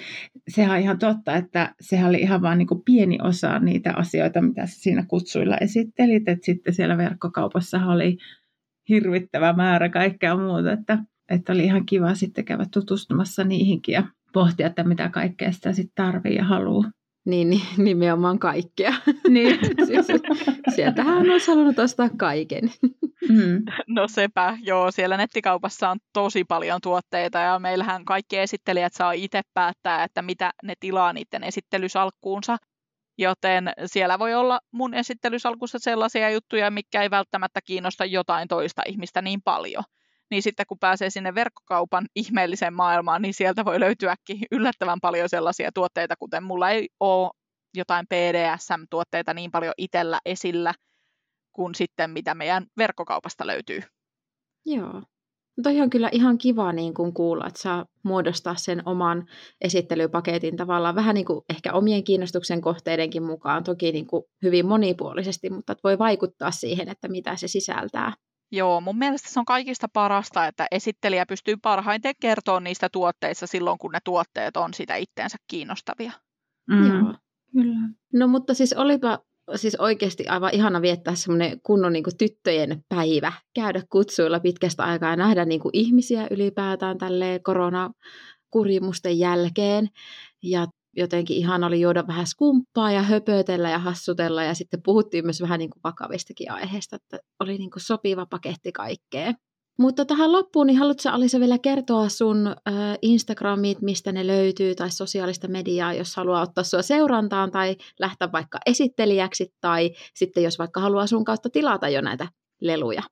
[0.49, 4.43] sehän on ihan totta, että sehän oli ihan vain niin kuin pieni osa niitä asioita,
[4.43, 8.17] mitä sä siinä kutsuilla esittelit, että sitten siellä verkkokaupassa oli
[8.89, 10.99] hirvittävä määrä kaikkea muuta, että
[11.31, 14.03] että oli ihan kiva sitten käydä tutustumassa niihinkin ja
[14.33, 16.91] pohtia, että mitä kaikkea sitä sitten tarvii ja haluaa.
[17.25, 18.93] Niin, niin, nimenomaan kaikkea.
[19.29, 19.59] Niin.
[19.87, 20.07] siis,
[20.75, 22.73] sieltähän olisi halunnut ostaa kaiken.
[23.29, 23.63] Mm.
[23.87, 29.41] No sepä, joo, siellä nettikaupassa on tosi paljon tuotteita ja meillähän kaikki esittelijät saa itse
[29.55, 32.57] päättää, että mitä ne tilaa niiden esittelysalkkuunsa.
[33.19, 39.23] Joten siellä voi olla mun esittelysalkussa sellaisia juttuja, mikä ei välttämättä kiinnosta jotain toista ihmistä
[39.23, 39.85] niin paljon
[40.31, 45.71] niin sitten kun pääsee sinne verkkokaupan ihmeelliseen maailmaan, niin sieltä voi löytyäkin yllättävän paljon sellaisia
[45.75, 47.31] tuotteita, kuten mulla ei ole
[47.77, 50.75] jotain PDSM-tuotteita niin paljon itsellä esillä
[51.53, 53.83] kuin sitten mitä meidän verkkokaupasta löytyy.
[54.67, 55.03] Joo.
[55.63, 59.27] Toi on kyllä ihan kiva niin kun kuulla, että saa muodostaa sen oman
[59.61, 65.51] esittelypaketin tavallaan vähän niin kuin ehkä omien kiinnostuksen kohteidenkin mukaan, toki niin kuin hyvin monipuolisesti,
[65.51, 68.13] mutta voi vaikuttaa siihen, että mitä se sisältää.
[68.53, 73.79] Joo, mun mielestä se on kaikista parasta, että esittelijä pystyy parhaiten kertoa niistä tuotteista silloin,
[73.79, 76.13] kun ne tuotteet on sitä itteensä kiinnostavia.
[76.71, 77.15] Mm, Joo.
[77.53, 77.77] Kyllä.
[78.13, 79.19] No mutta siis olipa
[79.57, 85.11] siis oikeasti aivan ihana viettää semmoinen kunnon niin kuin, tyttöjen päivä, käydä kutsuilla pitkästä aikaa
[85.11, 89.89] ja nähdä niin kuin, ihmisiä ylipäätään tälle koronakurimusten jälkeen.
[90.43, 95.43] Ja jotenkin ihan oli juoda vähän skumppaa ja höpötellä ja hassutella ja sitten puhuttiin myös
[95.43, 99.33] vähän niin kuin vakavistakin aiheesta, että oli niin kuin sopiva paketti kaikkea.
[99.79, 102.55] Mutta tähän loppuun, niin haluatko Alisa vielä kertoa sun äh,
[103.03, 108.59] Instagramit, mistä ne löytyy, tai sosiaalista mediaa, jos haluaa ottaa sua seurantaan, tai lähteä vaikka
[108.67, 112.29] esittelijäksi, tai sitten jos vaikka haluaa sun kautta tilata jo näitä
[112.61, 113.03] leluja?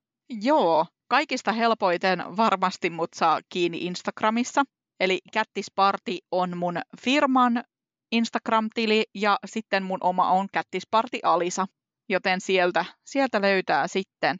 [0.42, 4.62] Joo, kaikista helpoiten varmasti mut saa kiinni Instagramissa.
[5.00, 7.64] Eli Kättisparti on mun firman
[8.12, 11.66] Instagram-tili ja sitten mun oma on Kättisparti Alisa,
[12.08, 14.36] joten sieltä, sieltä löytää sitten.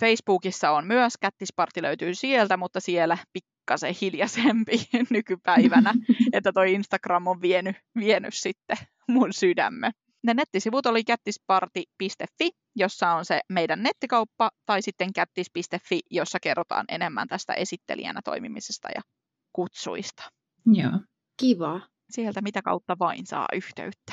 [0.00, 5.94] Facebookissa on myös, Kättisparti löytyy sieltä, mutta siellä pikkasen hiljaisempi nykypäivänä,
[6.32, 8.76] että toi Instagram on vienyt, vienyt sitten
[9.08, 9.90] mun sydämme.
[10.22, 17.28] Ne nettisivut oli kättisparti.fi, jossa on se meidän nettikauppa, tai sitten kättis.fi, jossa kerrotaan enemmän
[17.28, 19.02] tästä esittelijänä toimimisesta ja
[19.52, 20.22] kutsuista.
[20.66, 20.92] Joo.
[21.40, 21.80] Kiva.
[22.10, 24.12] Sieltä mitä kautta vain saa yhteyttä.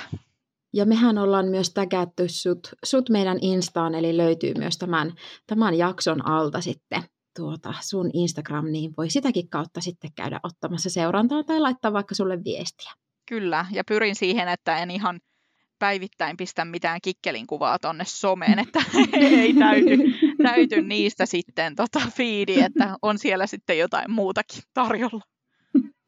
[0.74, 5.14] Ja mehän ollaan myös tägätty sut, sut meidän Instaan, eli löytyy myös tämän,
[5.48, 7.04] tämän jakson alta sitten
[7.36, 12.44] tuota sun Instagram, niin voi sitäkin kautta sitten käydä ottamassa seurantaa tai laittaa vaikka sulle
[12.44, 12.92] viestiä.
[13.30, 15.20] Kyllä, ja pyrin siihen, että en ihan
[15.80, 18.80] päivittäin pistä mitään kikkelin kuvaa tonne someen, että
[19.14, 19.98] ei täyty,
[20.44, 25.22] täyty niistä sitten tota fiidi, että on siellä sitten jotain muutakin tarjolla.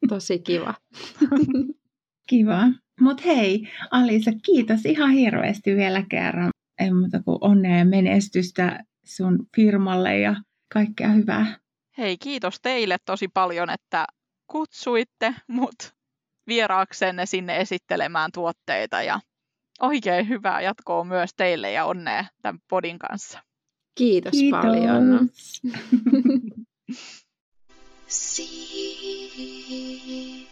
[0.08, 0.74] Tosi kiva.
[2.28, 2.62] Kiva.
[3.00, 6.50] Mutta hei, Alisa, kiitos ihan hirveästi vielä kerran.
[6.78, 10.36] Ei muuta kuin onnea ja menestystä sun firmalle ja
[10.72, 11.58] kaikkea hyvää.
[11.98, 14.04] Hei, kiitos teille tosi paljon, että
[14.46, 15.94] kutsuitte mut
[16.46, 19.20] vieraaksenne sinne esittelemään tuotteita ja
[19.80, 23.42] oikein hyvää jatkoa myös teille ja onnea tämän podin kanssa.
[23.94, 24.60] Kiitos, Kiitos.
[24.60, 25.28] paljon.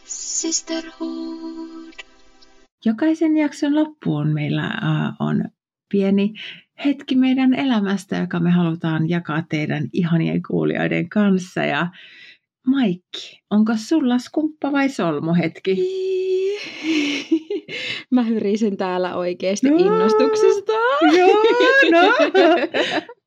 [0.04, 1.94] Sisterhood.
[2.84, 5.44] Jokaisen jakson loppuun meillä äh, on
[5.92, 6.34] pieni
[6.84, 11.60] hetki meidän elämästä, joka me halutaan jakaa teidän ihanien kuulijoiden kanssa.
[11.60, 11.88] Ja
[12.66, 15.76] Maikki, onko sulla skumppa vai solmuhetki?
[18.10, 20.72] Mä hyrisin täällä oikeasti no, innostuksesta.
[21.18, 21.42] Joo,
[21.90, 22.14] no.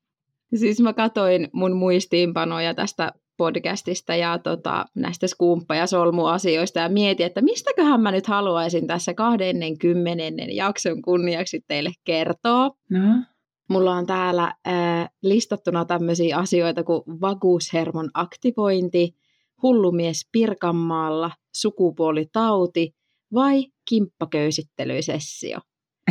[0.56, 7.26] siis mä katoin mun muistiinpanoja tästä podcastista ja tota, näistä skumppa- ja solmuasioista ja mietin,
[7.26, 10.24] että mistäköhän mä nyt haluaisin tässä 20.
[10.52, 12.72] jakson kunniaksi teille kertoa.
[12.90, 13.24] No.
[13.70, 19.16] Mulla on täällä äh, listattuna tämmöisiä asioita kuin vakuushermon aktivointi,
[19.64, 22.96] hullumies Pirkanmaalla, sukupuolitauti
[23.34, 25.60] vai kimppaköysittelyisessio.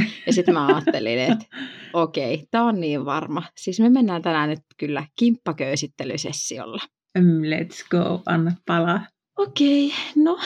[0.27, 1.45] Ja sitten mä ajattelin, että
[1.93, 3.43] okei, okay, tämä on niin varma.
[3.57, 6.83] Siis me mennään tänään nyt kyllä kimppaköysittelyisessiolla.
[7.19, 9.07] Mm, let's go, anna palaa.
[9.39, 10.39] Okei, okay, no.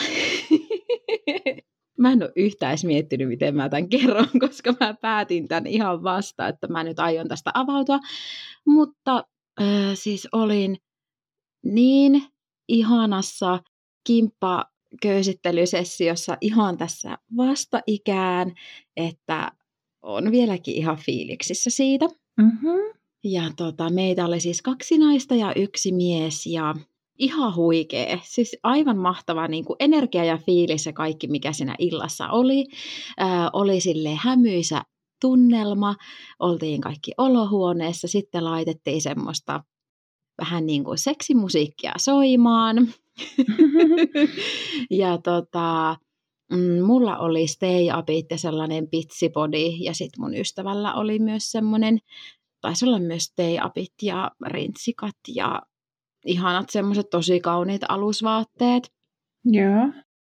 [2.01, 6.03] mä en ole yhtään edes miettinyt, miten mä tämän kerron, koska mä päätin tämän ihan
[6.03, 7.99] vasta, että mä nyt aion tästä avautua.
[8.65, 9.23] Mutta
[9.61, 10.77] äh, siis olin
[11.65, 12.23] niin
[12.67, 13.59] ihanassa
[14.07, 14.65] kimppa
[15.01, 18.53] köysittelysessiossa ihan tässä vastaikään,
[18.97, 19.51] että
[20.01, 22.05] on vieläkin ihan fiiliksissä siitä.
[22.37, 22.97] Mm-hmm.
[23.23, 26.75] Ja tota, meitä oli siis kaksi naista ja yksi mies ja
[27.19, 28.19] ihan huikea.
[28.23, 32.65] Siis aivan mahtava niin kuin energia ja fiilis ja kaikki, mikä siinä illassa oli.
[33.17, 34.81] Ää, oli sille hämyisä
[35.21, 35.95] tunnelma.
[36.39, 38.07] Oltiin kaikki olohuoneessa.
[38.07, 39.63] Sitten laitettiin semmoista
[40.41, 42.77] vähän niin kuin seksimusiikkia soimaan.
[44.89, 45.97] ja tota,
[46.51, 51.99] mm, mulla oli stay upit ja sellainen pitsipodi ja sitten mun ystävällä oli myös semmoinen,
[52.61, 55.61] taisi olla myös stay upit ja rintsikat ja
[56.25, 58.91] ihanat semmoiset tosi kauniit alusvaatteet.
[59.45, 59.89] Joo.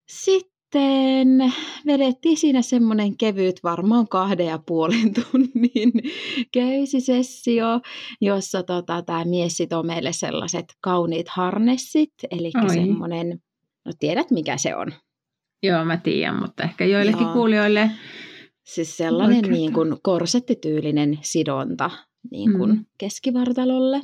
[0.09, 1.53] Sitten sitten
[1.87, 5.93] vedettiin siinä semmoinen kevyt, varmaan kahden ja puolen tunnin
[6.53, 7.81] köysisessio,
[8.21, 13.39] jossa tota, tämä mies sitoo meille sellaiset kauniit harnessit, eli semmoinen,
[13.85, 14.93] no tiedät mikä se on?
[15.63, 17.33] Joo, mä tiedän, mutta ehkä joillekin Joo.
[17.33, 17.91] kuulijoille
[18.67, 21.91] Siis sellainen niin kuin korsettityylinen sidonta
[22.31, 22.85] niin kuin mm.
[22.99, 24.01] keskivartalolle.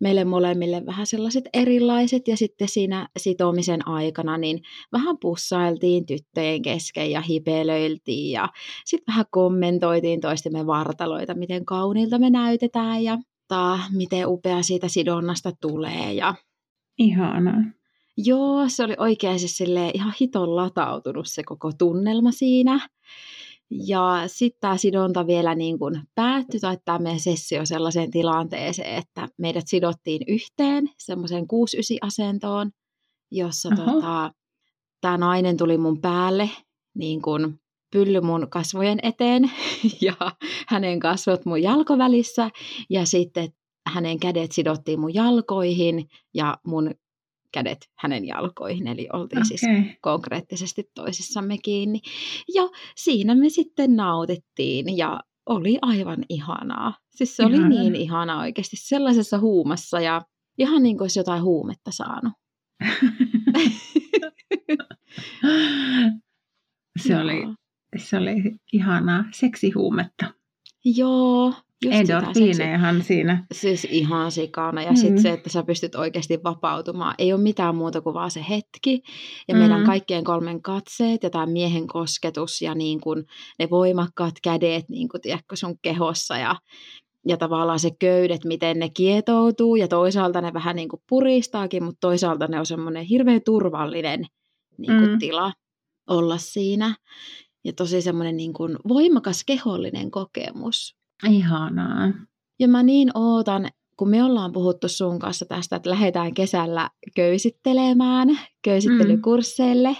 [0.00, 7.10] Meille molemmille vähän sellaiset erilaiset ja sitten siinä sitomisen aikana niin vähän pussailtiin tyttöjen kesken
[7.10, 8.48] ja hipelöiltiin ja
[8.84, 15.52] sitten vähän kommentoitiin toistemme vartaloita, miten kauniilta me näytetään ja ta, miten upea siitä sidonnasta
[15.60, 16.12] tulee.
[16.12, 16.34] Ja...
[16.98, 17.62] Ihanaa.
[18.16, 19.60] Joo, se oli oikein siis
[19.94, 22.88] ihan hiton latautunut se koko tunnelma siinä.
[23.86, 29.28] Ja sitten tämä sidonta vielä niin kuin päättyi, tai tämä meidän sessio sellaiseen tilanteeseen, että
[29.38, 32.70] meidät sidottiin yhteen semmoiseen 6 asentoon,
[33.30, 34.32] jossa tota,
[35.00, 36.50] tämä nainen tuli mun päälle
[36.94, 37.60] niin kuin
[37.92, 39.42] pylly mun kasvojen eteen
[40.06, 40.14] ja
[40.68, 42.50] hänen kasvot mun jalkovälissä.
[42.90, 43.48] Ja sitten
[43.86, 46.90] hänen kädet sidottiin mun jalkoihin ja mun
[47.52, 49.48] kädet hänen jalkoihin, eli oltiin okay.
[49.48, 49.62] siis
[50.00, 52.00] konkreettisesti toisissamme kiinni.
[52.54, 52.62] Ja
[52.96, 56.94] siinä me sitten nautittiin ja oli aivan ihanaa.
[57.10, 57.66] Siis se Ihana.
[57.66, 60.22] oli niin ihanaa oikeasti sellaisessa huumassa ja
[60.58, 62.32] Ihan niin kuin olisi jotain huumetta saanut.
[67.02, 67.42] se, oli,
[67.96, 68.34] se oli
[68.72, 70.34] ihanaa seksihuumetta.
[70.84, 71.54] Joo,
[71.90, 73.44] Endorfiinejahan siinä.
[73.52, 74.82] Siis ihan sikana.
[74.82, 74.96] Ja mm.
[74.96, 77.14] sitten se, että sä pystyt oikeasti vapautumaan.
[77.18, 79.02] Ei ole mitään muuta kuin vaan se hetki.
[79.48, 79.60] Ja mm.
[79.60, 83.24] meidän kaikkien kolmen katseet ja tämä miehen kosketus ja niin kuin
[83.58, 86.36] ne voimakkaat kädet niin kuin, tiedätkö, sun kehossa.
[86.36, 86.56] Ja,
[87.26, 89.76] ja tavallaan se köydet, miten ne kietoutuu.
[89.76, 94.26] Ja toisaalta ne vähän niin kuin puristaakin, mutta toisaalta ne on semmoinen hirveän turvallinen
[94.78, 95.18] niin kuin mm.
[95.18, 95.52] tila
[96.08, 96.94] olla siinä.
[97.64, 100.96] Ja tosi semmoinen niin kuin voimakas kehollinen kokemus.
[101.30, 102.12] Ihanaa.
[102.58, 108.38] Ja mä niin ootan, kun me ollaan puhuttu sun kanssa tästä, että lähdetään kesällä köysittelemään
[108.64, 109.96] köysittelykursseille mm.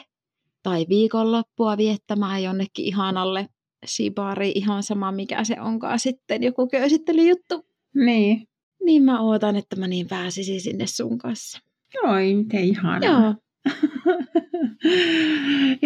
[0.62, 3.48] tai viikonloppua viettämään jonnekin ihanalle
[3.86, 7.66] shibari, ihan sama mikä se onkaan sitten, joku köysittelyjuttu.
[7.94, 8.48] Niin.
[8.84, 11.58] Niin mä ootan, että mä niin pääsisin sinne sun kanssa.
[12.02, 13.10] Oi, miten ihanaa.
[13.10, 13.34] Joo.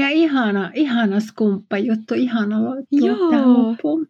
[0.02, 2.56] ja ihana, ihana skumppajuttu, ihana
[2.90, 3.52] Joo.
[3.52, 4.06] loppuun.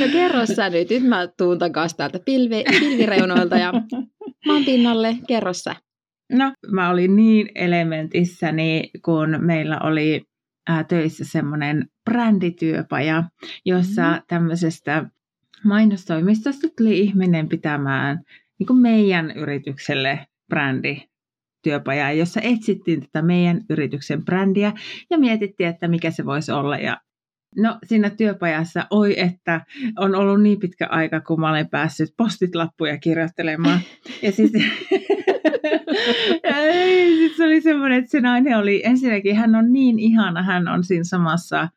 [0.00, 3.72] No kerro sä nyt, nyt mä tuun takaisin täältä pilvi, pilvireunoilta ja
[4.46, 5.76] maan pinnalle, kerro sä.
[6.32, 10.22] No, mä olin niin elementissäni, kun meillä oli
[10.68, 13.24] ää, töissä semmoinen brändityöpaja,
[13.64, 14.22] jossa mm.
[14.28, 15.10] tämmöisestä
[15.64, 18.20] mainostoimistosta tuli ihminen pitämään
[18.58, 21.02] niin kuin meidän yritykselle brändi
[21.62, 24.72] työpajaa, jossa etsittiin tätä meidän yrityksen brändiä
[25.10, 26.76] ja mietittiin, että mikä se voisi olla.
[26.76, 27.00] Ja
[27.56, 29.60] No siinä työpajassa, oi että
[29.98, 33.80] on ollut niin pitkä aika, kun mä olen päässyt postitlappuja kirjoittelemaan.
[34.22, 34.52] Ja siis
[37.18, 40.84] sit se oli semmoinen, että se nainen oli, ensinnäkin hän on niin ihana, hän on
[40.84, 41.68] siinä samassa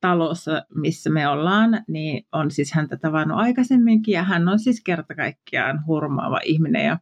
[0.00, 5.14] talossa, missä me ollaan, niin on siis häntä tavannut aikaisemminkin ja hän on siis kerta
[5.14, 6.98] kaikkiaan hurmaava ihminen ja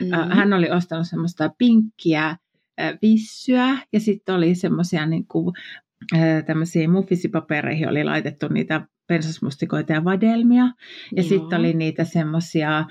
[0.00, 0.30] mm-hmm.
[0.30, 2.36] hän oli ostanut semmoista pinkkiä
[3.02, 5.54] vissyä ja sitten oli semmoisia niin kuin
[6.46, 10.64] tämmöisiin muffisipapereihin oli laitettu niitä pensasmustikoita ja vadelmia.
[11.16, 12.84] Ja sitten oli niitä semmoisia,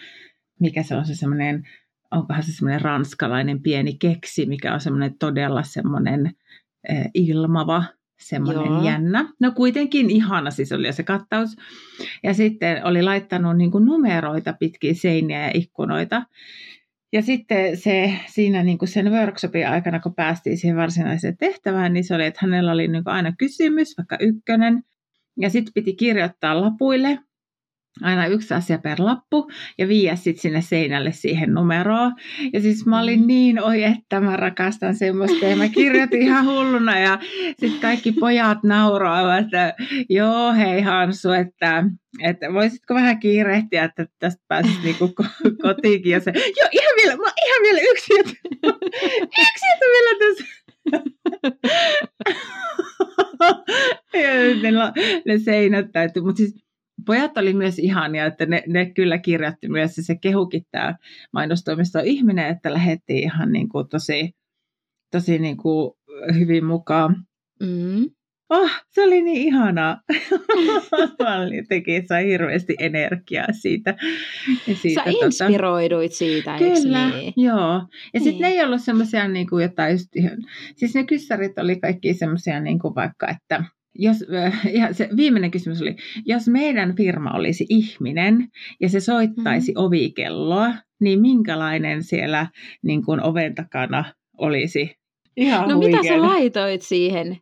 [0.59, 1.63] mikä se on se semmoinen,
[2.11, 6.31] onkohan se semmoinen ranskalainen pieni keksi, mikä on semmoinen todella semmoinen
[7.13, 7.83] ilmava,
[8.19, 8.83] semmoinen Joo.
[8.83, 9.33] jännä.
[9.39, 11.55] No kuitenkin ihana siis oli se kattaus.
[12.23, 16.23] Ja sitten oli laittanut niin numeroita pitkin seiniä ja ikkunoita.
[17.13, 22.03] Ja sitten se, siinä niin kuin sen workshopin aikana, kun päästiin siihen varsinaiseen tehtävään, niin
[22.03, 24.83] se oli, että hänellä oli niin kuin aina kysymys, vaikka ykkönen,
[25.39, 27.19] ja sitten piti kirjoittaa lapuille
[28.01, 32.13] aina yksi asia per lappu ja viiä sitten sinne seinälle siihen numeroon.
[32.53, 33.27] Ja siis mä olin mm.
[33.27, 37.19] niin, oi että mä rakastan semmoista ja mä kirjoitin ihan hulluna ja
[37.59, 39.73] sitten kaikki pojat nauroivat, että
[40.09, 41.83] joo hei Hansu, että,
[42.23, 45.13] että voisitko vähän kiirehtiä, että tästä pääsisi niinku
[45.61, 46.11] kotiinkin.
[46.11, 48.33] Ja se, joo ihan vielä, mä ihan vielä yksi juttu,
[49.41, 50.63] yksi juttu vielä tässä.
[54.13, 54.71] ja ne,
[55.25, 56.63] ne seinät täytyy, mutta siis
[57.05, 60.95] pojat oli myös ihania, että ne, ne kyllä kirjoitti myös, se kehukin tämä
[61.33, 64.31] mainostoimisto ihminen, että lähettiin ihan niin kuin tosi,
[65.11, 65.91] tosi niin kuin
[66.33, 67.25] hyvin mukaan.
[67.59, 68.09] Mm.
[68.49, 70.01] Oh, se oli niin ihanaa.
[71.57, 73.95] Jotenkin sai hirveästi energiaa siitä.
[74.67, 75.25] Ja siitä Sä tota...
[75.25, 77.33] inspiroiduit siitä, Kyllä, niin?
[77.37, 77.57] joo.
[77.57, 78.23] Ja niin.
[78.23, 80.37] sitten ne ei ollut semmoisia niin kuin jotain just ihan...
[80.75, 83.63] Siis ne kyssärit oli kaikki semmoisia niin kuin vaikka, että
[83.95, 84.25] jos,
[84.79, 88.47] ja äh, se viimeinen kysymys oli, jos meidän firma olisi ihminen
[88.81, 89.85] ja se soittaisi mm-hmm.
[89.85, 92.47] ovikelloa, niin minkälainen siellä
[92.83, 94.05] niin kuin oven takana
[94.37, 94.95] olisi?
[95.37, 96.01] Ihan no huikeana.
[96.01, 97.37] mitä sä laitoit siihen?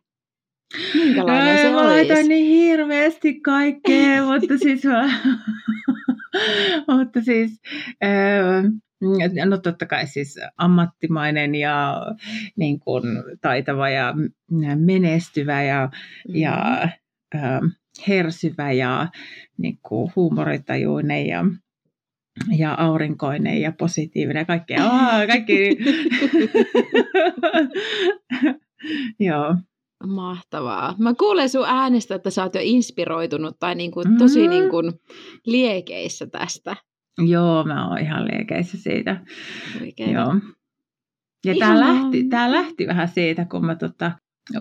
[0.94, 1.90] Minkälainen se mä olisi?
[1.90, 4.82] laitoin niin hirveästi kaikkea, mutta siis,
[6.96, 7.60] mutta siis
[8.62, 8.80] Mm,
[9.44, 12.06] no totta kai siis ammattimainen ja
[12.56, 13.02] niin kuin,
[13.40, 14.14] taitava ja
[14.76, 16.40] menestyvä ja, mm-hmm.
[16.40, 16.82] ja
[17.34, 17.60] äh,
[18.08, 19.08] hersyvä ja
[19.58, 21.44] niin kuin, huumoritajuinen ja,
[22.56, 24.84] ja aurinkoinen ja positiivinen ja kaikkea.
[24.84, 25.78] Oh, kaikki.
[29.28, 29.56] Joo.
[30.06, 30.94] Mahtavaa.
[30.98, 34.50] Mä kuulen sun äänestä, että sä oot jo inspiroitunut tai niin kuin tosi mm-hmm.
[34.50, 34.92] niin kuin
[35.46, 36.76] liekeissä tästä.
[37.18, 39.20] Joo, mä oon ihan liekeissä siitä.
[39.80, 40.12] Oikein.
[40.12, 40.34] Joo.
[41.46, 44.12] Ja tämä lähti, tää lähti vähän siitä, kun mä tota,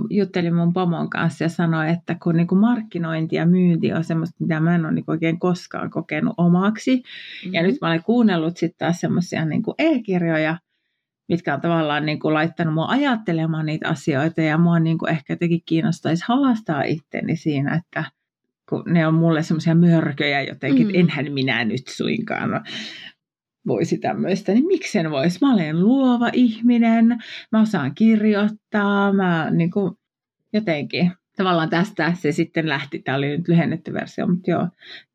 [0.09, 4.59] juttelin mun pomon kanssa ja sanoin, että kun niinku markkinointi ja myynti on semmoista, mitä
[4.59, 6.95] mä en ole niinku oikein koskaan kokenut omaksi.
[6.95, 7.53] Mm-hmm.
[7.53, 10.57] Ja nyt mä olen kuunnellut sitten taas semmoisia niinku e-kirjoja,
[11.29, 14.41] mitkä on tavallaan niinku laittanut mua ajattelemaan niitä asioita.
[14.41, 18.03] Ja mua niinku ehkä jotenkin kiinnostaisi haastaa itteni siinä, että
[18.71, 20.93] kun ne on mulle semmoisia mörköjä jotenkin, mm.
[20.95, 22.63] enhän minä nyt suinkaan
[23.67, 25.39] voisi tämmöistä, niin miksen voisi?
[25.41, 27.17] Mä olen luova ihminen,
[27.51, 29.93] mä osaan kirjoittaa, mä niin kuin,
[30.53, 32.99] jotenkin tavallaan tästä se sitten lähti.
[32.99, 34.67] Tämä oli nyt lyhennetty versio, mutta joo,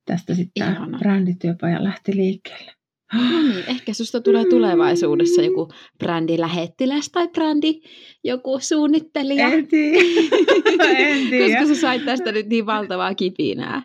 [0.06, 2.75] tästä sitten tämä brändityöpaja lähti liikkeelle.
[3.14, 7.80] No niin, ehkä susta tulee tulevaisuudessa joku brändilähettiläs tai brändi
[8.24, 9.48] joku suunnittelija.
[9.48, 9.98] En tiedä.
[10.98, 11.58] en tiedä.
[11.60, 13.82] Koska sä sait tästä nyt niin valtavaa kipinää.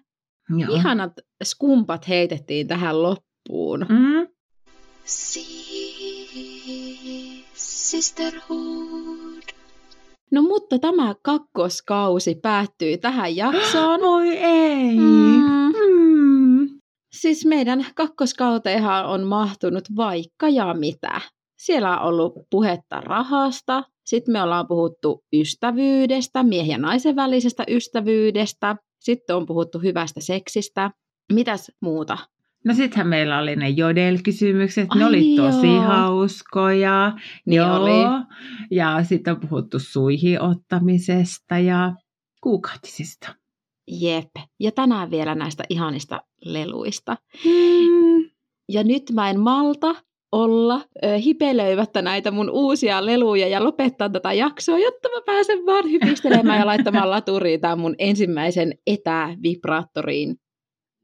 [0.58, 0.76] Joo.
[0.76, 1.14] Ihanat
[1.44, 3.86] skumpat heitettiin tähän loppuun.
[3.90, 4.28] Mm.
[7.54, 9.44] Sisterhood.
[10.32, 14.04] No mutta tämä kakkoskausi päättyy tähän jaksoon.
[14.16, 15.00] Oi ei.
[15.00, 15.71] Mm.
[17.14, 21.22] Siis meidän kakkoskauteenhan on mahtunut vaikka ja mitä.
[21.58, 28.76] Siellä on ollut puhetta rahasta, sitten me ollaan puhuttu ystävyydestä, miehen ja naisen välisestä ystävyydestä,
[29.00, 30.92] sitten on puhuttu hyvästä seksistä.
[31.34, 32.18] Mitäs muuta?
[32.66, 35.82] No sittenhän meillä oli ne jodel-kysymykset, ne oli niin tosi joo.
[35.82, 37.14] hauskoja.
[37.46, 37.76] Niin joo.
[37.76, 38.26] oli.
[38.72, 41.96] Ja sitten on puhuttu suihin ottamisesta ja
[42.42, 43.36] kuukautisista.
[43.92, 44.30] Jep.
[44.60, 47.18] Ja tänään vielä näistä ihanista leluista.
[47.44, 48.30] Hmm.
[48.70, 49.96] Ja nyt mä en malta
[50.32, 55.92] olla ö, hipelöivättä näitä mun uusia leluja ja lopettaa tätä jaksoa, jotta mä pääsen vaan
[55.92, 60.36] hypistelemään ja laittamaan laturiin tämän mun ensimmäisen etävibraattoriin.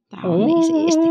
[0.10, 1.08] Tämä on niin siisti.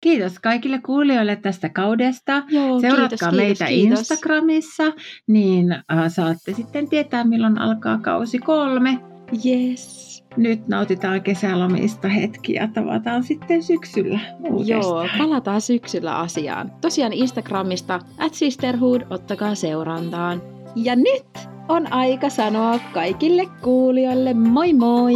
[0.00, 2.42] Kiitos kaikille kuulijoille tästä kaudesta.
[2.48, 4.92] Joo, Seuratkaa kiitos, meitä kiitos, Instagramissa,
[5.28, 9.11] niin äh, saatte sitten tietää, milloin alkaa kausi kolme.
[9.46, 10.02] Yes.
[10.36, 14.20] Nyt nautitaan kesälomista hetkiä, tavataan sitten syksyllä
[14.50, 14.80] uudestaan.
[14.80, 16.72] Joo, palataan syksyllä asiaan.
[16.80, 20.42] Tosiaan Instagramista at sisterhood, ottakaa seurantaan.
[20.76, 25.14] Ja nyt on aika sanoa kaikille kuulijoille moi moi!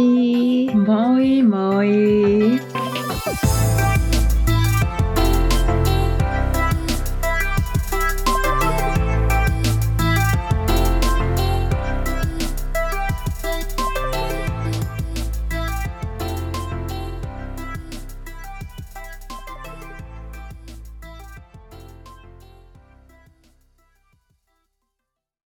[0.87, 1.87] Moi moi!